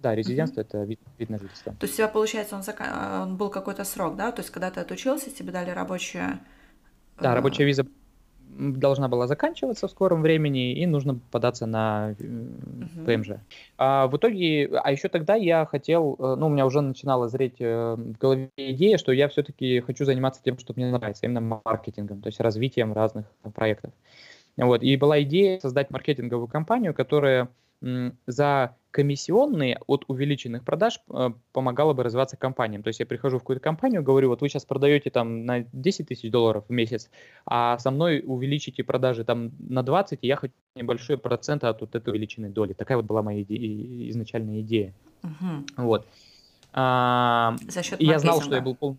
[0.02, 0.68] да, резидентство угу.
[0.68, 1.72] это вид, вид на жительство.
[1.78, 3.22] То есть у тебя, получается, он, зака...
[3.22, 4.32] он был какой-то срок, да?
[4.32, 6.40] То есть когда ты отучился, тебе дали рабочую...
[7.20, 7.86] Да, рабочая виза
[8.58, 13.04] должна была заканчиваться в скором времени, и нужно податься на uh-huh.
[13.06, 13.40] ПМЖ.
[13.78, 17.60] А, в итоге, а еще тогда я хотел, э, ну, у меня уже начинала зреть
[17.60, 22.20] э, в голове идея, что я все-таки хочу заниматься тем, что мне нравится, именно маркетингом,
[22.20, 23.92] то есть развитием разных проектов.
[24.56, 27.48] Вот, и была идея создать маркетинговую компанию, которая
[28.26, 32.82] за комиссионные от увеличенных продаж э, помогало бы развиваться компаниям.
[32.82, 36.08] То есть я прихожу в какую-то компанию, говорю, вот вы сейчас продаете там на 10
[36.08, 37.10] тысяч долларов в месяц,
[37.46, 41.94] а со мной увеличите продажи там на 20, и я хочу небольшой процент от вот
[41.94, 42.74] этой увеличенной доли.
[42.74, 44.92] Такая вот была моя иде- изначальная идея.
[45.22, 45.84] Угу.
[45.84, 46.06] Вот.
[46.74, 48.98] А, за счет я знал, что я был пол...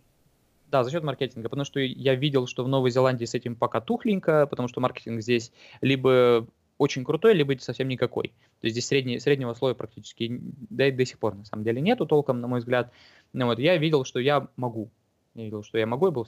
[0.72, 3.80] Да, за счет маркетинга, потому что я видел, что в Новой Зеландии с этим пока
[3.80, 6.48] тухленько, потому что маркетинг здесь либо
[6.78, 8.30] очень крутой, либо совсем никакой.
[8.62, 12.06] То есть здесь средний, среднего слоя практически да, до сих пор на самом деле нету
[12.06, 12.92] толком, на мой взгляд.
[13.34, 14.90] Ну, вот, я видел, что я могу.
[15.36, 16.28] Я видел, что я могу, я был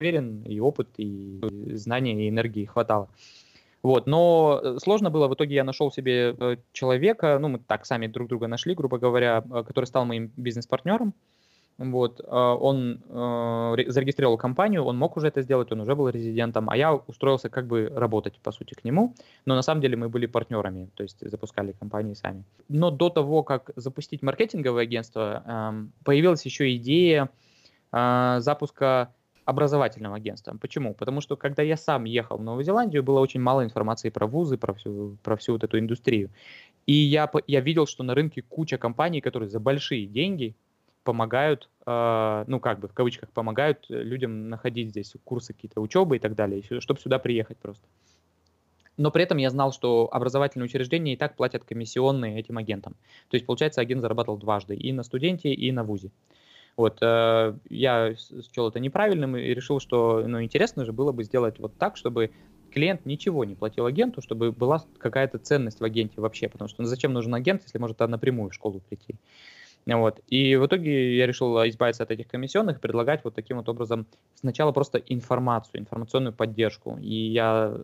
[0.00, 1.40] уверен, и опыт, и
[1.74, 3.08] знания, и энергии хватало.
[3.82, 7.86] Вот, но э, сложно было, в итоге я нашел себе э, человека, ну, мы так
[7.86, 11.14] сами друг друга нашли, грубо говоря, э, который стал моим бизнес-партнером,
[11.80, 16.68] вот, а, он а, зарегистрировал компанию, он мог уже это сделать, он уже был резидентом,
[16.68, 19.14] а я устроился как бы работать, по сути, к нему.
[19.46, 22.44] Но на самом деле мы были партнерами, то есть запускали компании сами.
[22.68, 27.30] Но до того, как запустить маркетинговое агентство, появилась еще идея
[27.92, 29.14] а, запуска
[29.46, 30.56] образовательного агентства.
[30.60, 30.92] Почему?
[30.94, 34.58] Потому что когда я сам ехал в Новую Зеландию, было очень мало информации про вузы,
[34.58, 36.30] про всю, про всю вот эту индустрию.
[36.86, 40.54] И я, я видел, что на рынке куча компаний, которые за большие деньги
[41.04, 46.18] помогают, э, ну как бы в кавычках помогают людям находить здесь курсы какие-то учебы и
[46.18, 47.86] так далее, чтобы сюда приехать просто.
[48.96, 52.96] Но при этом я знал, что образовательные учреждения и так платят комиссионные этим агентам.
[53.30, 56.10] То есть, получается, агент зарабатывал дважды, и на студенте, и на вузе.
[56.76, 58.14] Вот, э, я
[58.54, 62.30] счел это неправильным и решил, что ну, интересно же было бы сделать вот так, чтобы
[62.70, 66.88] клиент ничего не платил агенту, чтобы была какая-то ценность в агенте вообще, потому что ну,
[66.88, 69.16] зачем нужен агент, если может напрямую в школу прийти.
[69.86, 70.20] Вот.
[70.28, 74.06] И в итоге я решил избавиться от этих комиссионных и предлагать вот таким вот образом
[74.34, 76.98] сначала просто информацию, информационную поддержку.
[77.00, 77.74] И я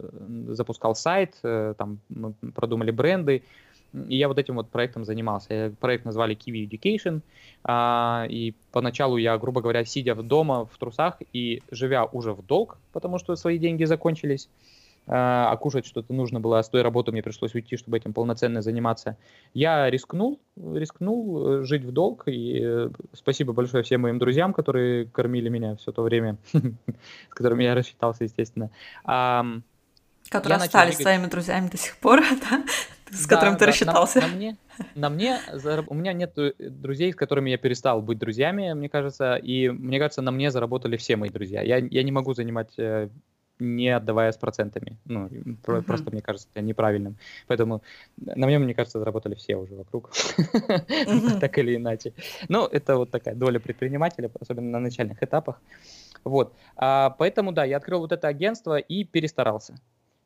[0.49, 3.43] запускал сайт, э, там мы продумали бренды,
[4.09, 5.75] и я вот этим вот проектом занимался.
[5.81, 7.23] Проект назвали Kiwi Education.
[7.65, 12.45] А, и поначалу я, грубо говоря, сидя в дома в трусах и живя уже в
[12.45, 14.49] долг, потому что свои деньги закончились,
[15.09, 18.61] а, кушать что-то нужно было, а с той работы мне пришлось уйти, чтобы этим полноценно
[18.61, 19.17] заниматься.
[19.55, 25.07] Я рискнул, рискнул э, жить в долг, и э, спасибо большое всем моим друзьям, которые
[25.07, 28.71] кормили меня все то время, с которыми я рассчитался, естественно.
[30.29, 32.65] Которые остались своими друзьями до сих пор, да?
[33.11, 34.21] с да, которым ты рассчитался.
[34.21, 34.57] На, на мне,
[34.97, 35.39] на мне,
[35.87, 40.23] у меня нет друзей, с которыми я перестал быть друзьями, мне кажется, и мне кажется,
[40.23, 41.63] на мне заработали все мои друзья.
[41.63, 43.09] Я, я не могу занимать э,
[43.59, 44.99] не отдавая с процентами.
[45.05, 45.83] Ну, uh-huh.
[45.83, 47.17] просто мне кажется это неправильным.
[47.47, 47.83] Поэтому
[48.17, 50.11] на нем, мне кажется, заработали все уже вокруг.
[50.11, 51.39] Uh-huh.
[51.41, 52.13] так или иначе.
[52.49, 55.61] Ну, это вот такая доля предпринимателя, особенно на начальных этапах.
[56.25, 56.55] Вот.
[56.77, 59.77] А, поэтому, да, я открыл вот это агентство и перестарался.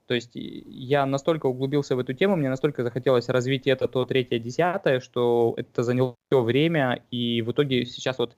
[0.06, 4.40] То есть я настолько углубился в эту тему, мне настолько захотелось развить это, то, третье,
[4.40, 8.36] десятое, что это заняло все время, и в итоге сейчас вот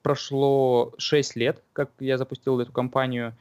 [0.00, 3.36] прошло 6 лет, как я запустил эту компанию,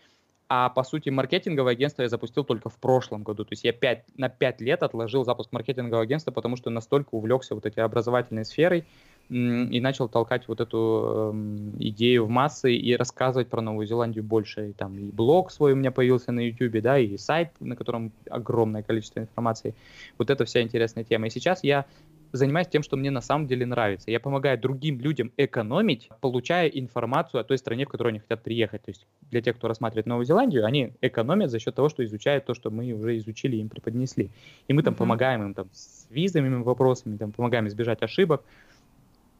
[0.50, 3.44] А по сути маркетинговое агентство я запустил только в прошлом году.
[3.44, 7.54] То есть я 5, на 5 лет отложил запуск маркетингового агентства, потому что настолько увлекся
[7.54, 8.86] вот этой образовательной сферой
[9.30, 11.38] и начал толкать вот эту э,
[11.80, 14.70] идею в массы и рассказывать про Новую Зеландию больше.
[14.70, 18.14] И там и блог свой у меня появился на YouTube, да, и сайт, на котором
[18.30, 19.76] огромное количество информации.
[20.18, 21.28] Вот это вся интересная тема.
[21.28, 21.86] И сейчас я
[22.32, 24.12] занимаюсь тем, что мне на самом деле нравится.
[24.12, 28.84] Я помогаю другим людям экономить, получая информацию о той стране, в которую они хотят приехать.
[28.84, 32.46] То есть для тех, кто рассматривает Новую Зеландию, они экономят за счет того, что изучают
[32.46, 34.30] то, что мы уже изучили и им преподнесли.
[34.68, 34.98] И мы там uh-huh.
[34.98, 38.44] помогаем им там, с визовыми вопросами, там, помогаем избежать ошибок.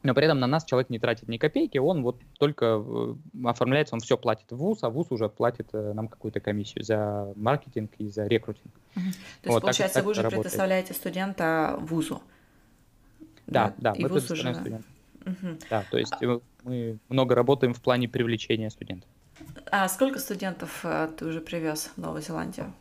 [0.04, 3.14] Но при этом на нас человек не тратит ни копейки, он вот только э,
[3.44, 7.32] оформляется, он все платит в ВУЗ, а ВУЗ уже платит э, нам какую-то комиссию за
[7.34, 8.72] маркетинг и за рекрутинг.
[8.94, 9.02] Угу.
[9.02, 12.22] То есть, вот, получается, так, так вы уже предоставляете студента ВУЗу?
[13.48, 14.60] Да, да, да мы предоставляем уже...
[14.60, 14.90] студентов.
[15.26, 15.58] Угу.
[15.70, 16.40] Да, то есть а...
[16.62, 19.08] мы много работаем в плане привлечения студентов.
[19.70, 22.72] А сколько студентов э, ты уже привез в Новую Зеландию?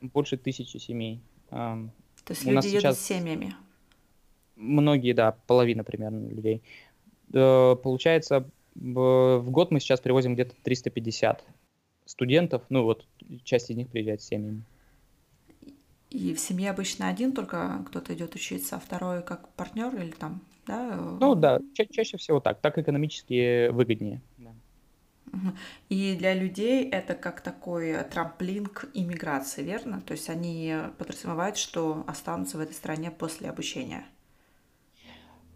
[0.00, 1.20] Больше тысячи семей.
[1.50, 1.90] То
[2.30, 3.54] есть люди едут с семьями?
[4.56, 6.62] Многие, да, половина примерно людей.
[7.32, 11.44] Э, получается, в год мы сейчас привозим где-то 350
[12.06, 13.06] студентов, ну вот
[13.44, 14.62] часть из них приезжает с семьями.
[16.14, 20.42] И в семье обычно один только кто-то идет учиться, а второй как партнер или там,
[20.64, 20.96] да?
[21.20, 24.22] Ну да, ча- чаще всего так, так экономически выгоднее.
[24.38, 24.52] Да.
[25.88, 30.00] И для людей это как такой трамплин к иммиграции, верно?
[30.02, 34.04] То есть они подразумевают, что останутся в этой стране после обучения.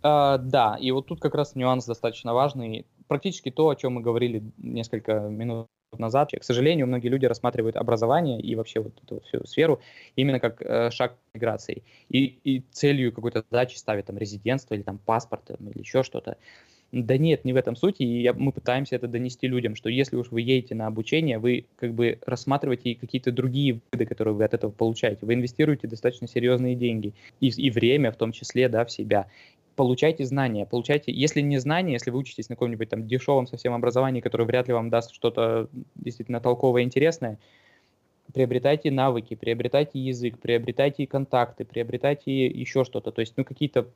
[0.02, 2.84] Uh, да, и вот тут как раз нюанс достаточно важный.
[3.06, 6.30] Практически то, о чем мы говорили несколько минут назад.
[6.38, 9.80] К сожалению, многие люди рассматривают образование и вообще вот эту всю сферу
[10.16, 11.82] именно как э, шаг к миграции.
[12.08, 16.36] И, и целью какой-то задачи ставят там резидентство или там паспорт там, или еще что-то.
[16.90, 20.16] Да нет, не в этом суть, и я, мы пытаемся это донести людям, что если
[20.16, 24.54] уж вы едете на обучение, вы как бы рассматриваете какие-то другие выгоды, которые вы от
[24.54, 25.26] этого получаете.
[25.26, 29.26] Вы инвестируете достаточно серьезные деньги, и, и время в том числе, да, в себя
[29.78, 34.20] получайте знания, получайте, если не знания, если вы учитесь на каком-нибудь там дешевом совсем образовании,
[34.20, 37.38] которое вряд ли вам даст что-то действительно толковое, интересное,
[38.34, 43.86] приобретайте навыки, приобретайте язык, приобретайте контакты, приобретайте еще что-то, то есть ну какие-то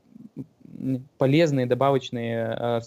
[1.19, 2.81] полезные добавочные,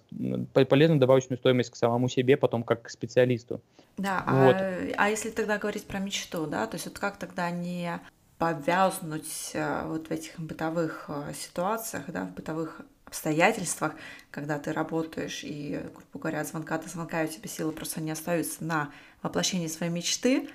[0.54, 3.60] э, полезную добавочную стоимость к самому себе, потом как к специалисту.
[3.98, 4.56] Да, вот.
[4.56, 8.00] а, а если тогда говорить про мечту, да, то есть вот как тогда не
[8.38, 13.94] повязнуть э, вот в этих бытовых э, ситуациях, да, в бытовых обстоятельствах,
[14.30, 18.12] когда ты работаешь и, грубо говоря, от звонка до звонка у тебя силы просто не
[18.12, 20.50] остаются на воплощение своей мечты,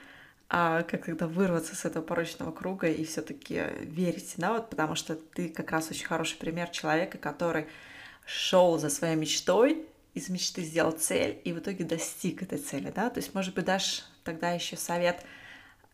[0.50, 5.14] а как тогда вырваться с этого порочного круга и все-таки верить, да, вот потому что
[5.14, 7.66] ты как раз очень хороший пример человека, который
[8.26, 13.08] шел за своей мечтой, из мечты сделал цель и в итоге достиг этой цели, да,
[13.08, 15.24] то есть, может быть, дашь тогда еще совет–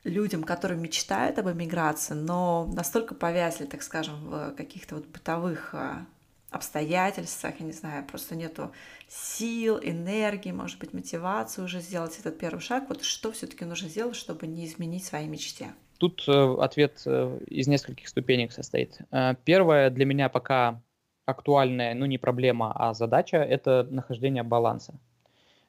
[0.06, 6.06] людям, которые мечтают об эмиграции, но настолько повязли, так скажем, в каких-то вот бытовых а,
[6.50, 8.72] обстоятельствах, я не знаю, просто нету
[9.08, 12.84] сил, энергии, может быть, мотивации уже сделать этот первый шаг.
[12.88, 15.74] Вот что все-таки нужно сделать, чтобы не изменить свои мечте?
[15.98, 18.98] Тут э, ответ э, из нескольких ступенек состоит.
[19.10, 20.82] Э, первое для меня пока
[21.24, 24.94] актуальная, ну не проблема, а задача– это нахождение баланса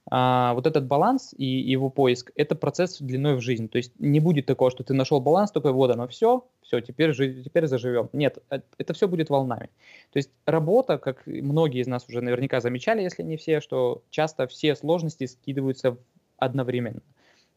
[0.10, 3.68] а, вот этот баланс и его поиск– это процесс длиной в жизнь.
[3.68, 7.14] То есть не будет такого, что ты нашел баланс, такой вот оно все, все, теперь,
[7.14, 8.10] жи- теперь заживем.
[8.14, 9.70] Нет, э, это все будет волнами.
[10.12, 14.48] То есть работа, как многие из нас уже наверняка замечали, если не все, что часто
[14.48, 15.98] все сложности скидываются
[16.38, 17.02] одновременно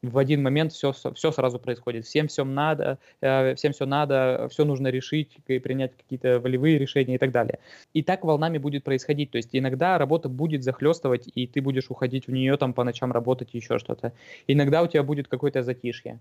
[0.03, 2.07] в один момент все, все сразу происходит.
[2.07, 7.17] Всем все надо, э, всем все надо, все нужно решить, и принять какие-то волевые решения
[7.17, 7.59] и так далее.
[7.93, 9.31] И так волнами будет происходить.
[9.31, 13.13] То есть иногда работа будет захлестывать, и ты будешь уходить в нее там по ночам
[13.13, 14.13] работать, еще что-то.
[14.47, 16.19] Иногда у тебя будет какое-то затишье.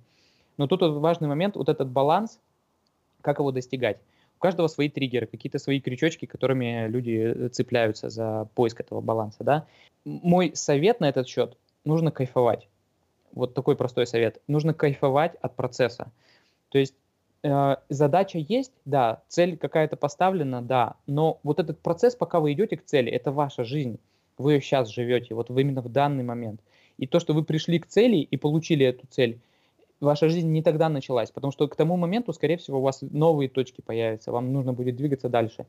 [0.57, 2.39] Но тут важный момент, вот этот баланс,
[3.21, 3.97] как его достигать.
[4.37, 9.43] У каждого свои триггеры, какие-то свои крючочки, которыми люди э, цепляются за поиск этого баланса.
[9.43, 9.67] Да?
[10.03, 11.55] Мой совет на этот счет–
[11.85, 12.67] нужно кайфовать.
[13.33, 14.41] Вот такой простой совет.
[14.47, 16.11] Нужно кайфовать от процесса.
[16.69, 16.95] То есть
[17.43, 22.77] э, задача есть, да, цель какая-то поставлена, да, но вот этот процесс, пока вы идете
[22.77, 23.99] к цели, это ваша жизнь.
[24.37, 26.61] Вы ее сейчас живете, вот вы именно в данный момент.
[26.97, 29.39] И то, что вы пришли к цели и получили эту цель,
[29.99, 33.49] ваша жизнь не тогда началась, потому что к тому моменту, скорее всего, у вас новые
[33.49, 35.65] точки появятся, вам нужно будет двигаться дальше.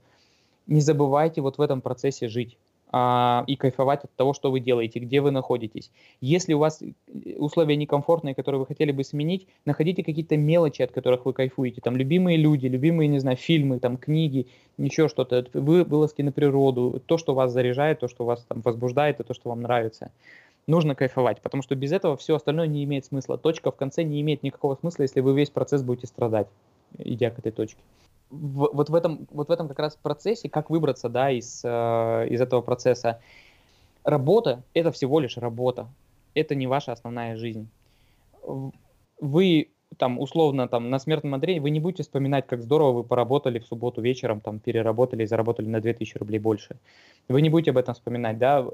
[0.66, 2.56] Не забывайте вот в этом процессе жить
[2.92, 5.92] а, и кайфовать от того, что вы делаете, где вы находитесь.
[6.20, 10.90] Если у вас э, условия некомфортные, которые вы хотели бы сменить, находите какие-то мелочи, от
[10.90, 11.80] которых вы кайфуете.
[11.80, 15.46] Там любимые люди, любимые, не знаю, фильмы, там книги, ничего что-то.
[15.52, 19.34] Вы вылазки на природу, то, что вас заряжает, то, что вас там возбуждает, и то,
[19.34, 20.10] что вам нравится.
[20.66, 23.38] нужно кайфовать, потому что без этого все остальное не имеет смысла.
[23.38, 26.48] Точка в конце не имеет никакого смысла, если вы весь процесс будете страдать,
[26.98, 27.80] идя к этой точке.
[28.30, 32.40] Вот, в этом, вот в этом как раз процессе, как выбраться да, из, э, из
[32.40, 33.20] этого процесса,
[34.04, 35.88] работа– это всего лишь работа.
[36.34, 37.68] Это не ваша основная жизнь.
[39.20, 43.58] Вы там условно там на смертном одре вы не будете вспоминать, как здорово вы поработали
[43.58, 46.76] в субботу вечером, там переработали и заработали на 2000 рублей больше.
[47.28, 48.64] Вы не будете об этом вспоминать, да?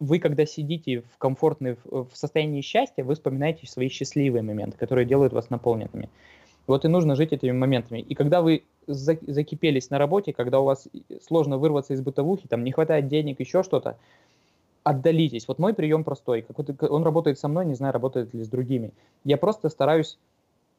[0.00, 5.32] вы, когда сидите в комфортной, в состоянии счастья, вы вспоминаете свои счастливые моменты, которые делают
[5.32, 6.08] вас наполненными.
[6.66, 8.00] Вот и нужно жить этими моментами.
[8.00, 10.88] И когда вы закипелись на работе, когда у вас
[11.26, 13.98] сложно вырваться из бытовухи, там не хватает денег, еще что-то,
[14.82, 15.48] отдалитесь.
[15.48, 16.46] Вот мой прием простой.
[16.80, 18.92] Он работает со мной, не знаю, работает ли с другими.
[19.24, 20.18] Я просто стараюсь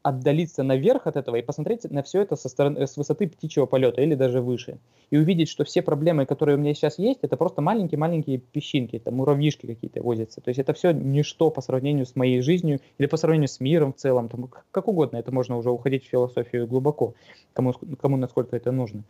[0.06, 4.01] отдалиться наверх от этого и посмотреть на все это со стороны, с высоты птичьего полета
[4.01, 4.78] или даже выше.
[5.10, 9.16] И увидеть, что все проблемы, которые у меня сейчас есть, это просто маленькие-маленькие песчинки, там
[9.16, 10.41] муравьишки какие-то возятся.
[10.41, 13.93] То есть это все ничто по сравнению с моей жизнью или по сравнению с миром
[13.93, 15.18] в целом, там, как угодно.
[15.18, 17.16] Это можно уже уходить в философию глубоко,
[17.53, 19.03] кому, кому насколько это нужно.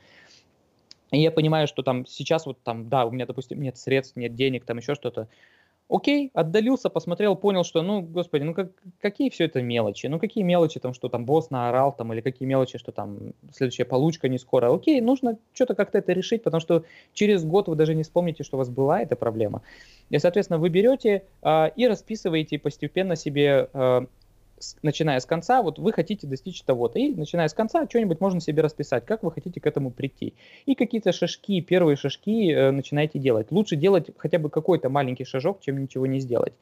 [1.12, 4.34] И я понимаю, что там сейчас вот там, да, у меня, допустим, нет средств, нет
[4.34, 5.28] денег, там еще что-то,
[5.88, 10.07] Окей, отдалился, посмотрел, понял, что, ну, господи, ну как, какие все это мелочи?
[10.07, 13.86] Ну какие мелочи там, что там босс наорал там, или какие мелочи, что там следующая
[13.86, 14.73] получка не скоро.
[14.73, 18.57] Окей, нужно что-то как-то это решить, потому что через год вы даже не вспомните, что
[18.57, 19.61] у вас была эта проблема.
[20.09, 24.05] И, соответственно, вы берете э, и расписываете постепенно себе э,
[24.82, 28.62] начиная с конца, вот вы хотите достичь того-то, и начиная с конца что-нибудь можно себе
[28.62, 30.34] расписать, как вы хотите к этому прийти.
[30.66, 33.51] И какие-то шажки, первые шажки э, начинаете делать.
[33.51, 36.53] Лучше делать хотя бы какой-то маленький шажок, чем ничего не сделать.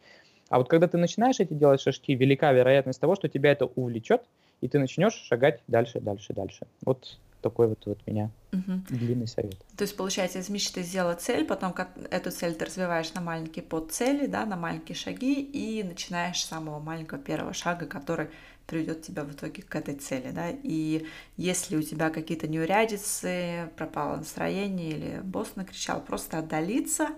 [0.49, 4.21] А вот когда ты начинаешь эти делать шажки, велика вероятность того, что тебя это увлечет,
[4.61, 6.67] и ты начнешь шагать дальше, дальше, дальше.
[6.85, 8.81] Вот такой вот, вот у меня угу.
[8.89, 9.57] длинный совет.
[9.77, 13.63] То есть, получается, из мечты сделать цель, потом как эту цель ты развиваешь на маленькие
[13.63, 18.29] подцели, да, на маленькие шаги, и начинаешь с самого маленького первого шага, который
[18.65, 24.15] приведет тебя в итоге к этой цели, да, и если у тебя какие-то неурядицы, пропало
[24.15, 27.09] настроение или босс накричал, просто отдалиться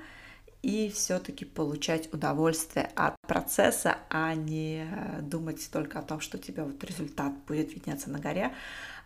[0.66, 4.88] и все-таки получать удовольствие от процесса, а не
[5.22, 8.52] думать только о том, что у тебя вот результат будет видняться на горе,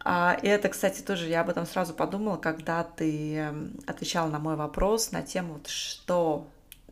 [0.05, 4.39] а, и это, кстати, тоже я об этом сразу подумала, когда ты эм, отвечала на
[4.39, 6.47] мой вопрос на тему, вот, что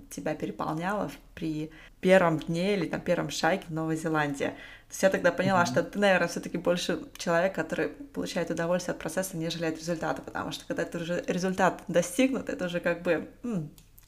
[0.09, 4.47] тебя переполняло при первом дне или там первом шаге в Новой Зеландии.
[4.47, 5.71] То есть я тогда поняла, mm-hmm.
[5.71, 10.51] что ты, наверное, все-таки больше человек, который получает удовольствие от процесса, нежели от результата, потому
[10.51, 13.29] что когда ты уже результат достигнут, это уже как бы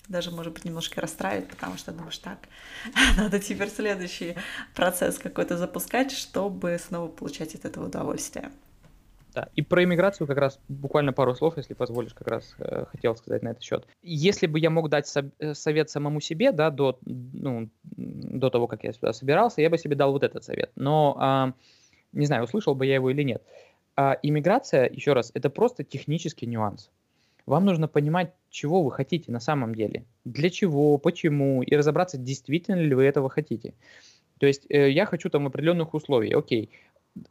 [0.10, 2.40] даже, может быть, немножко расстраивает, потому что думаешь, так,
[3.18, 4.36] надо теперь следующий
[4.76, 8.52] процесс какой-то запускать, чтобы снова получать от этого удовольствие.
[9.36, 13.16] Да, и про иммиграцию как раз буквально пару слов, если позволишь, как раз э, хотел
[13.16, 13.86] сказать на этот счет.
[14.02, 18.68] Если бы я мог дать со- э, совет самому себе, да, до, ну, до того,
[18.68, 20.72] как я сюда собирался, я бы себе дал вот этот совет.
[20.76, 23.44] Но э, не знаю, услышал бы я его или нет.
[23.96, 26.90] А иммиграция, еще раз, это просто технический нюанс.
[27.50, 32.80] Вам нужно понимать, чего вы хотите на самом деле, для чего, почему, и разобраться, действительно
[32.80, 33.74] ли вы этого хотите.
[34.40, 36.32] То есть э, я хочу там определенных условий.
[36.32, 36.70] Окей,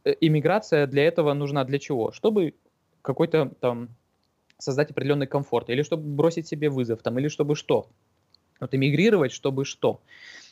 [0.03, 2.11] Э, иммиграция для этого нужна для чего?
[2.11, 2.55] Чтобы
[3.01, 3.89] какой-то там
[4.57, 7.87] создать определенный комфорт, или чтобы бросить себе вызов, там, или чтобы что.
[8.59, 10.01] Вот эмигрировать, чтобы что.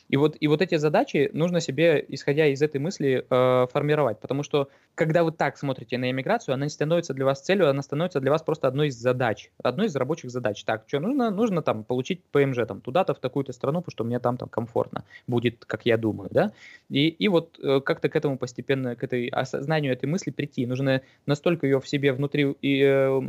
[0.08, 4.20] И вот, и вот эти задачи нужно себе, исходя из этой мысли, э, формировать.
[4.20, 7.82] Потому что, когда вы так смотрите на иммиграцию, она не становится для вас целью, она
[7.82, 10.64] становится для вас просто одной из задач, одной из рабочих задач.
[10.64, 11.30] Так, что нужно?
[11.30, 15.04] Нужно там получить ПМЖ там, туда-то, в такую-то страну, потому что мне там, там комфортно
[15.26, 16.52] будет, как я думаю, да?
[16.88, 20.66] И, и вот э, как-то к этому постепенно, к этой осознанию этой мысли прийти.
[20.66, 23.20] Нужно настолько ее в себе внутри и, э,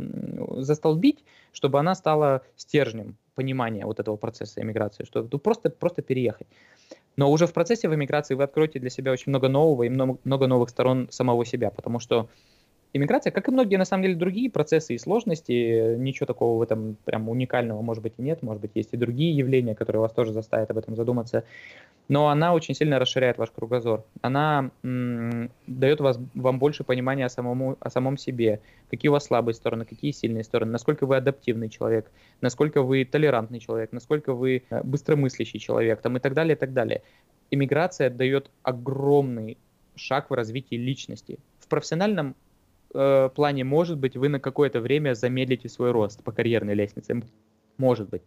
[0.58, 6.46] застолбить, чтобы она стала стержнем понимания вот этого процесса иммиграции, что ну, просто, просто переехать.
[7.16, 10.18] Но уже в процессе в иммиграции вы откроете для себя очень много нового и много,
[10.24, 12.28] много новых сторон самого себя, потому что
[12.92, 16.96] иммиграция, как и многие, на самом деле, другие процессы и сложности, ничего такого в этом
[17.04, 20.32] прям уникального, может быть, и нет, может быть, есть и другие явления, которые вас тоже
[20.32, 21.44] заставят об этом задуматься,
[22.08, 24.04] но она очень сильно расширяет ваш кругозор.
[24.20, 28.60] Она м- дает вас, вам больше понимания о, самому, о самом себе,
[28.90, 32.10] какие у вас слабые стороны, какие сильные стороны, насколько вы адаптивный человек,
[32.40, 36.72] насколько вы толерантный человек, насколько вы э, быстромыслящий человек, там, и так далее, и так
[36.72, 37.02] далее.
[37.52, 39.56] Иммиграция дает огромный
[39.94, 41.38] шаг в развитии личности.
[41.60, 42.34] В профессиональном
[42.94, 47.22] э, плане, может быть, вы на какое-то время замедлите свой рост по карьерной лестнице.
[47.76, 48.22] Может быть.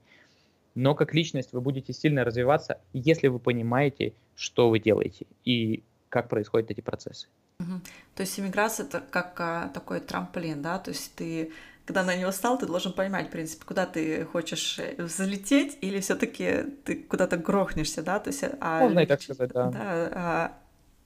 [0.75, 6.29] Но как личность вы будете сильно развиваться, если вы понимаете, что вы делаете и как
[6.29, 7.27] происходят эти процессы.
[7.59, 7.81] Угу.
[8.15, 11.51] То есть иммиграция это как а, такой трамплин, да, то есть ты
[11.85, 15.99] когда на него стал, ты должен понимать, в принципе, куда ты хочешь э, залететь, или
[15.99, 18.43] все-таки ты куда-то грохнешься, да, то есть...
[18.61, 19.69] А, Можно и так сказать, да.
[19.69, 19.79] да
[20.13, 20.47] а,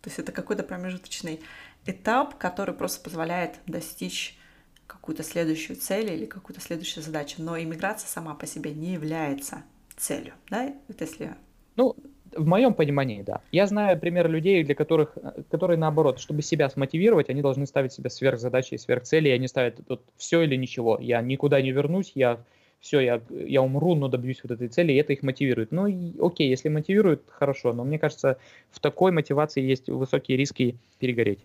[0.01, 1.41] то есть это какой-то промежуточный
[1.87, 4.37] этап, который просто позволяет достичь
[4.85, 7.35] какую-то следующую цель или какую-то следующую задачу.
[7.39, 9.63] Но иммиграция сама по себе не является
[9.95, 11.35] целью, да, вот если...
[11.75, 11.95] Ну,
[12.35, 13.41] в моем понимании, да.
[13.51, 17.93] Я знаю пример людей, для которых, э, которые наоборот, чтобы себя смотивировать, они должны ставить
[17.93, 20.97] себе сверхзадачи и сверхцели, и они ставят тут все или ничего.
[20.99, 22.39] Я никуда не вернусь, я
[22.79, 25.71] все, я, я умру, но добьюсь вот этой цели, и это их мотивирует.
[25.71, 28.37] Ну, и, окей, если мотивирует, хорошо, но мне кажется,
[28.69, 31.39] в такой мотивации есть высокие риски перегореть.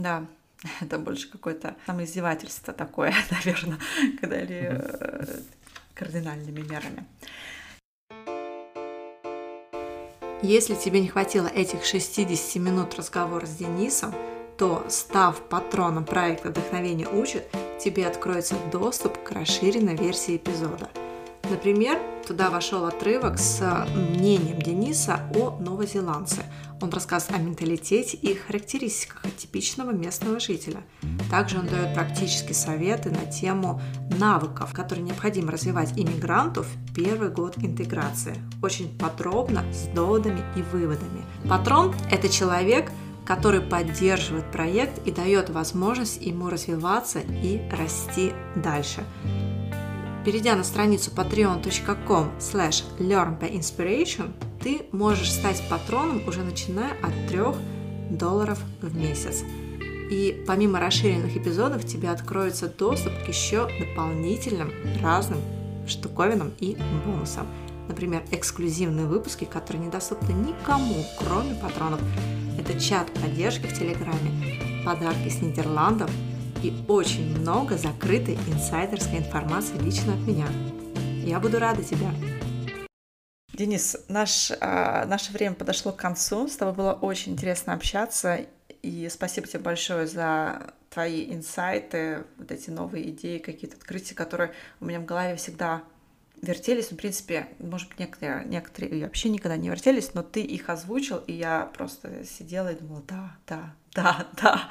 [0.00, 0.24] Да,
[0.80, 3.78] это больше какое-то самоиздевательство такое, наверное,
[4.20, 5.40] когда или э,
[5.94, 7.04] кардинальными мерами.
[10.42, 14.14] Если тебе не хватило этих 60 минут разговора с Денисом,
[14.56, 17.44] то, став патроном проекта «Вдохновение учит»,
[17.78, 20.88] тебе откроется доступ к расширенной версии эпизода.
[21.50, 21.98] Например,
[22.28, 23.60] туда вошел отрывок с
[23.92, 26.44] мнением Дениса о новозеландце.
[26.80, 30.82] Он рассказывает о менталитете и характеристиках типичного местного жителя.
[31.28, 33.82] Также он дает практические советы на тему
[34.16, 38.36] навыков, которые необходимо развивать иммигранту в первый год интеграции.
[38.62, 41.24] Очень подробно, с доводами и выводами.
[41.48, 42.92] Патрон– это человек,
[43.26, 49.04] который поддерживает проект и дает возможность ему развиваться и расти дальше.
[50.24, 58.60] Перейдя на страницу patreon.com slash learnbyinspiration, ты можешь стать патроном уже начиная от 3 долларов
[58.82, 59.42] в месяц.
[60.10, 64.70] И помимо расширенных эпизодов тебе откроется доступ к еще дополнительным
[65.02, 65.38] разным
[65.86, 67.46] штуковинам и бонусам.
[67.88, 72.00] Например, эксклюзивные выпуски, которые недоступны никому, кроме патронов.
[72.58, 76.10] Это чат поддержки в Телеграме, подарки с Нидерландов–
[76.62, 80.46] и очень много закрытой инсайдерской информации лично от меня.
[81.24, 82.10] Я буду рада тебя.
[83.52, 86.48] Денис, наш, а, наше время подошло к концу.
[86.48, 88.46] С тобой было очень интересно общаться.
[88.82, 94.86] И спасибо тебе большое за твои инсайты, вот эти новые идеи, какие-то открытия, которые у
[94.86, 95.82] меня в голове всегда
[96.42, 100.68] вертелись, ну, в принципе, может быть, некоторые, некоторые вообще никогда не вертелись, но ты их
[100.68, 104.68] озвучил, и я просто сидела и думала, да, да, да, да.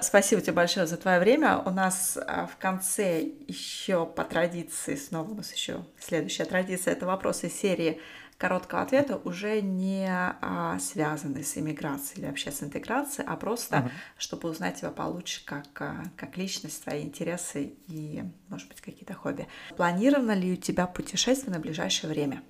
[0.00, 1.58] Спасибо тебе большое за твое время.
[1.58, 7.06] У нас а, в конце еще по традиции, снова у нас еще следующая традиция, это
[7.06, 8.00] вопросы серии
[8.38, 13.90] короткого ответа уже не а, связаны с иммиграцией или вообще с интеграцией, а просто, uh-huh.
[14.18, 19.48] чтобы узнать тебя получше как, а, как личность, твои интересы и, может быть, какие-то хобби.
[19.76, 22.42] Планировано ли у тебя путешествие на ближайшее время?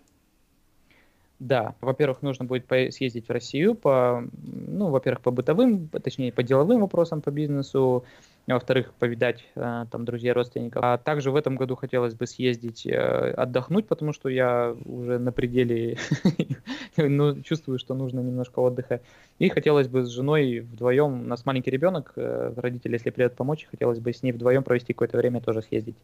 [1.40, 6.80] Да, во-первых, нужно будет съездить в Россию по, ну, во-первых, по бытовым, точнее, по деловым
[6.80, 8.04] вопросам по бизнесу,
[8.46, 10.82] во-вторых, повидать э, там друзей, родственников.
[10.84, 15.32] А также в этом году хотелось бы съездить э, отдохнуть, потому что я уже на
[15.32, 15.98] пределе,
[16.96, 19.00] ну, чувствую, что нужно немножко отдыха.
[19.38, 23.66] И хотелось бы с женой вдвоем, у нас маленький ребенок, э, родители, если придет помочь,
[23.68, 25.96] хотелось бы с ней вдвоем провести какое-то время тоже съездить,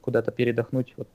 [0.00, 1.08] куда-то передохнуть, вот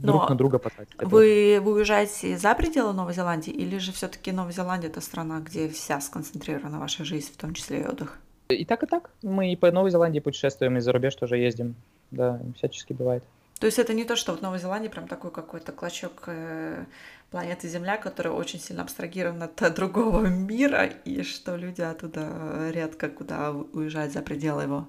[0.00, 0.94] друг Но на друга потратить.
[0.98, 5.68] Вы, вы уезжаете за пределы Новой Зеландии, или же все-таки Новая Зеландия это страна, где
[5.68, 8.18] вся сконцентрирована ваша жизнь, в том числе и отдых?
[8.48, 9.10] И так, и так.
[9.22, 11.74] Мы и по Новой Зеландии путешествуем, и за рубеж тоже ездим.
[12.10, 13.24] Да, всячески бывает.
[13.58, 16.84] То есть это не то, что в Новой Зеландии прям такой какой-то клочок э,
[17.30, 23.52] планеты Земля, который очень сильно абстрагирован от другого мира, и что люди оттуда редко куда
[23.52, 24.88] уезжают за пределы его.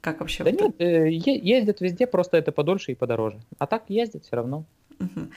[0.00, 0.44] Как вообще?
[0.44, 3.38] Да нет, э, ездят везде, просто это подольше и подороже.
[3.58, 4.64] А так ездят все равно.
[4.98, 5.28] Угу.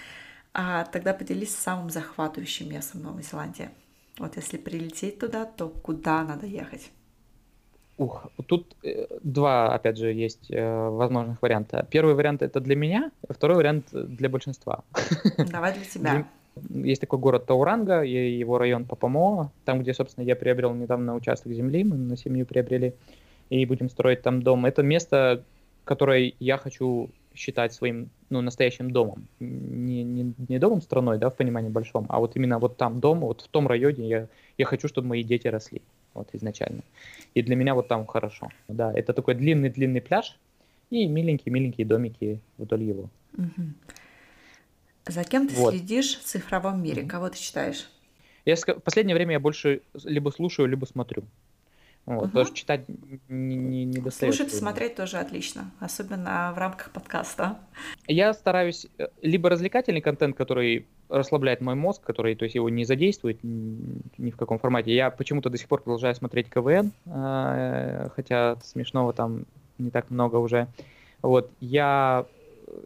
[0.54, 3.70] А тогда поделись самым захватывающим местом в Новой Зеландии.
[4.20, 6.92] Вот если прилететь туда, то куда надо ехать?
[7.98, 11.88] Ух, тут э, два, опять же, есть э, возможных варианта.
[11.92, 14.84] Первый вариант это для меня, второй вариант для большинства.
[15.38, 16.28] Давай для тебя.
[16.70, 21.52] Есть такой город Тауранга, и его район Папамо, там, где, собственно, я приобрел недавно участок
[21.52, 22.94] земли, мы на семью приобрели,
[23.62, 24.66] и будем строить там дом.
[24.66, 25.44] Это место,
[25.84, 29.28] которое я хочу считать своим ну, настоящим домом.
[29.40, 33.20] Не, не, не домом страной, да, в понимании большом, а вот именно вот там дом,
[33.20, 34.28] вот в том районе я,
[34.58, 35.82] я хочу, чтобы мои дети росли
[36.14, 36.82] вот изначально.
[37.36, 38.50] И для меня вот там хорошо.
[38.68, 40.40] Да, это такой длинный-длинный пляж
[40.90, 43.10] и миленькие-миленькие домики вдоль его.
[43.38, 43.64] Угу.
[45.08, 45.74] За кем ты вот.
[45.74, 47.04] следишь в цифровом мире?
[47.04, 47.90] Кого ты читаешь?
[48.46, 51.24] Я, в последнее время я больше либо слушаю, либо смотрю.
[52.06, 52.46] Вот, угу.
[52.46, 52.82] Что читать
[53.30, 54.36] не, не, не достает.
[54.36, 57.58] Слушать и смотреть тоже отлично, особенно в рамках подкаста.
[58.08, 62.84] Я стараюсь э, либо развлекательный контент, который расслабляет мой мозг, который, то есть его не
[62.84, 64.94] задействует ни в каком формате.
[64.94, 69.46] Я почему-то до сих пор продолжаю смотреть КВН, э, хотя смешного там
[69.78, 70.68] не так много уже.
[71.22, 72.26] Вот, я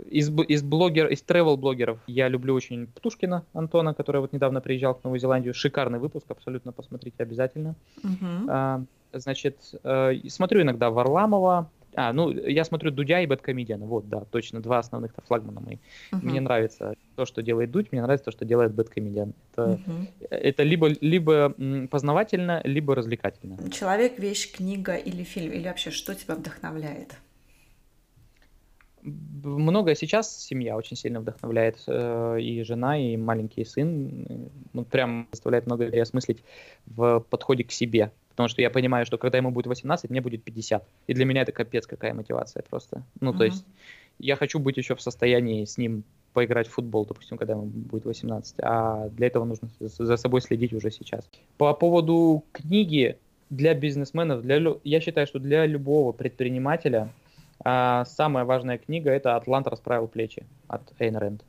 [0.09, 5.03] из, из блогер, из travel-блогеров я люблю очень Птушкина Антона, который вот недавно приезжал в
[5.03, 5.53] Новую Зеландию.
[5.53, 7.75] Шикарный выпуск, абсолютно посмотрите обязательно.
[8.03, 8.45] Uh-huh.
[8.49, 8.83] А,
[9.13, 11.69] значит, э, смотрю иногда Варламова.
[11.95, 13.85] А, ну, я смотрю Дудя и Бэткомедиана.
[13.85, 15.77] Вот, да, точно, два основных флагмана мои.
[16.11, 16.19] Uh-huh.
[16.21, 19.33] Мне нравится то, что делает Дудь, мне нравится то, что делает Бэткомедиан.
[19.53, 20.27] Это, uh-huh.
[20.29, 21.55] это либо, либо
[21.89, 23.57] познавательно, либо развлекательно.
[23.71, 27.17] Человек, вещь, книга или фильм, или вообще что тебя вдохновляет?
[29.43, 35.65] Много сейчас семья очень сильно вдохновляет, э, и жена, и маленький сын, ну, прям заставляет
[35.65, 36.43] много переосмыслить
[36.85, 40.43] в подходе к себе, потому что я понимаю, что когда ему будет 18, мне будет
[40.43, 43.37] 50, и для меня это капец какая мотивация просто, ну, uh-huh.
[43.37, 43.65] то есть
[44.19, 46.03] я хочу быть еще в состоянии с ним
[46.33, 50.73] поиграть в футбол, допустим, когда ему будет 18, а для этого нужно за собой следить
[50.73, 51.29] уже сейчас.
[51.57, 53.17] По поводу книги
[53.49, 57.09] для бизнесменов, для, я считаю, что для любого предпринимателя
[57.69, 61.43] а самая важная книга это «Атлант расправил плечи» от Эйн Рэнд.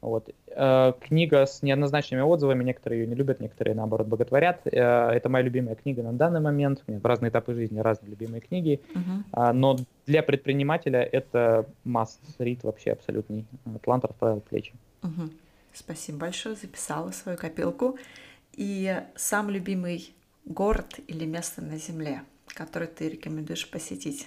[0.00, 0.30] Вот.
[0.46, 4.62] Э, книга с неоднозначными отзывами, некоторые ее не любят, некоторые, наоборот, боготворят.
[4.64, 6.82] Э, это моя любимая книга на данный момент.
[6.86, 8.80] У меня в разные этапы жизни разные любимые книги.
[8.94, 9.52] Uh-huh.
[9.52, 9.76] Но
[10.06, 13.44] для предпринимателя это must read вообще абсолютный.
[13.76, 14.72] «Атлант расправил плечи».
[15.02, 15.30] Uh-huh.
[15.74, 17.98] Спасибо большое, записала свою копилку.
[18.54, 20.14] И сам любимый
[20.46, 24.26] город или место на Земле, который ты рекомендуешь посетить?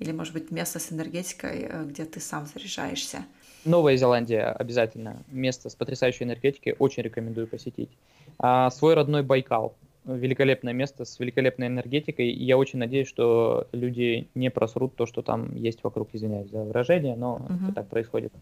[0.00, 3.24] Или, может быть, место с энергетикой, э, где ты сам заряжаешься?
[3.64, 5.16] Новая Зеландия обязательно.
[5.30, 6.74] Место с потрясающей энергетикой.
[6.78, 7.90] Очень рекомендую посетить.
[8.38, 9.74] А, свой родной Байкал.
[10.04, 12.28] Великолепное место с великолепной энергетикой.
[12.28, 16.62] И я очень надеюсь, что люди не просрут то, что там есть вокруг, извиняюсь за
[16.62, 17.64] выражение, но uh-huh.
[17.64, 18.32] это так происходит.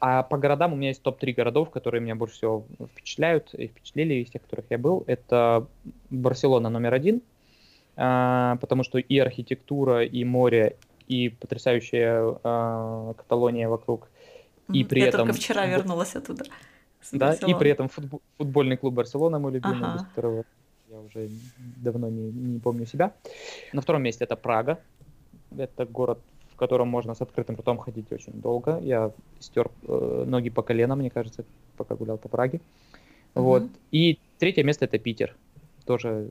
[0.00, 4.14] А по городам у меня есть топ-3 городов, которые меня больше всего впечатляют и впечатлили
[4.14, 5.04] из тех, которых я был.
[5.06, 5.68] Это
[6.10, 7.22] Барселона номер один,
[7.94, 10.76] а, потому что и архитектура, и море,
[11.12, 14.08] и потрясающая э, Каталония вокруг.
[14.72, 15.26] И при Я этом...
[15.26, 16.44] только вчера вернулась оттуда.
[17.12, 19.94] Да, и при этом футбол, футбольный клуб Барселона, мой любимый, ага.
[19.94, 20.44] без которого
[20.90, 21.28] я уже
[21.84, 23.12] давно не, не помню себя.
[23.72, 24.78] На втором месте это Прага.
[25.58, 26.18] Это город,
[26.52, 28.78] в котором можно с открытым ртом ходить очень долго.
[28.82, 29.10] Я
[29.40, 31.44] стер э, ноги по колено, мне кажется,
[31.76, 32.60] пока гулял по Праге.
[33.34, 33.64] Вот.
[33.90, 35.34] И третье место это Питер.
[35.84, 36.30] Тоже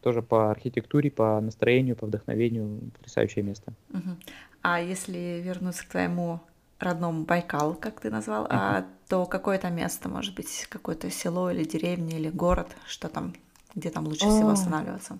[0.00, 3.72] тоже по архитектуре, по настроению, по вдохновению потрясающее место.
[3.92, 4.16] Угу.
[4.62, 6.40] А если вернуться к твоему
[6.78, 11.50] родному Байкал, как ты назвал, uh а, то какое то место, может быть, какое-то село
[11.50, 13.34] или деревня или город, что там,
[13.74, 15.18] где там лучше всего останавливаться?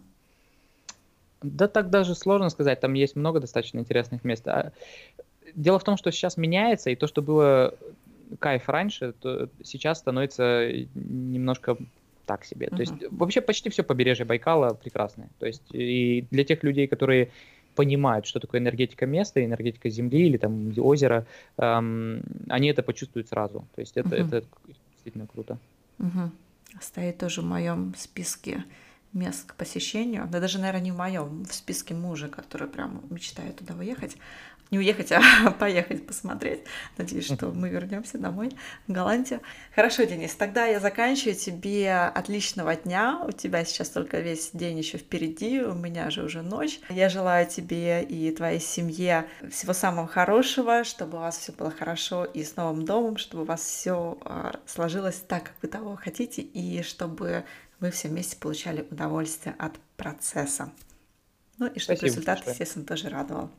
[1.43, 4.47] Да так даже сложно сказать, там есть много достаточно интересных мест.
[4.49, 4.73] А,
[5.55, 7.75] дело в том, что сейчас меняется, и то, что было
[8.39, 11.77] кайф раньше, то сейчас становится немножко
[12.27, 12.67] так себе.
[12.67, 12.77] Uh-huh.
[12.77, 15.29] То есть вообще почти все побережье Байкала прекрасное.
[15.39, 17.31] То есть и для тех людей, которые
[17.75, 21.27] понимают, что такое энергетика места, энергетика земли или там озера,
[21.57, 23.67] эм, они это почувствуют сразу.
[23.75, 24.27] То есть это, uh-huh.
[24.27, 24.45] это
[24.93, 25.59] действительно круто.
[25.99, 26.31] Uh-huh.
[26.81, 28.65] Стоит тоже в моем списке
[29.13, 30.29] мест к посещению.
[30.31, 34.17] Да даже, наверное, не в моем, в списке мужа, который прям мечтает туда уехать
[34.71, 36.61] не уехать, а поехать посмотреть.
[36.97, 38.51] Надеюсь, что мы вернемся домой
[38.87, 39.41] в Голландию.
[39.75, 41.35] Хорошо, Денис, тогда я заканчиваю.
[41.35, 43.23] Тебе отличного дня.
[43.27, 46.81] У тебя сейчас только весь день еще впереди, у меня же уже ночь.
[46.89, 52.25] Я желаю тебе и твоей семье всего самого хорошего, чтобы у вас все было хорошо
[52.25, 56.43] и с новым домом, чтобы у вас все а, сложилось так, как вы того хотите,
[56.43, 57.45] и чтобы
[57.81, 60.73] вы все вместе получали удовольствие от процесса.
[61.59, 62.53] Ну и чтобы Спасибо результат, большое.
[62.53, 63.51] естественно, тоже радовал.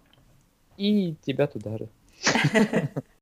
[0.77, 1.89] И тебя туда же.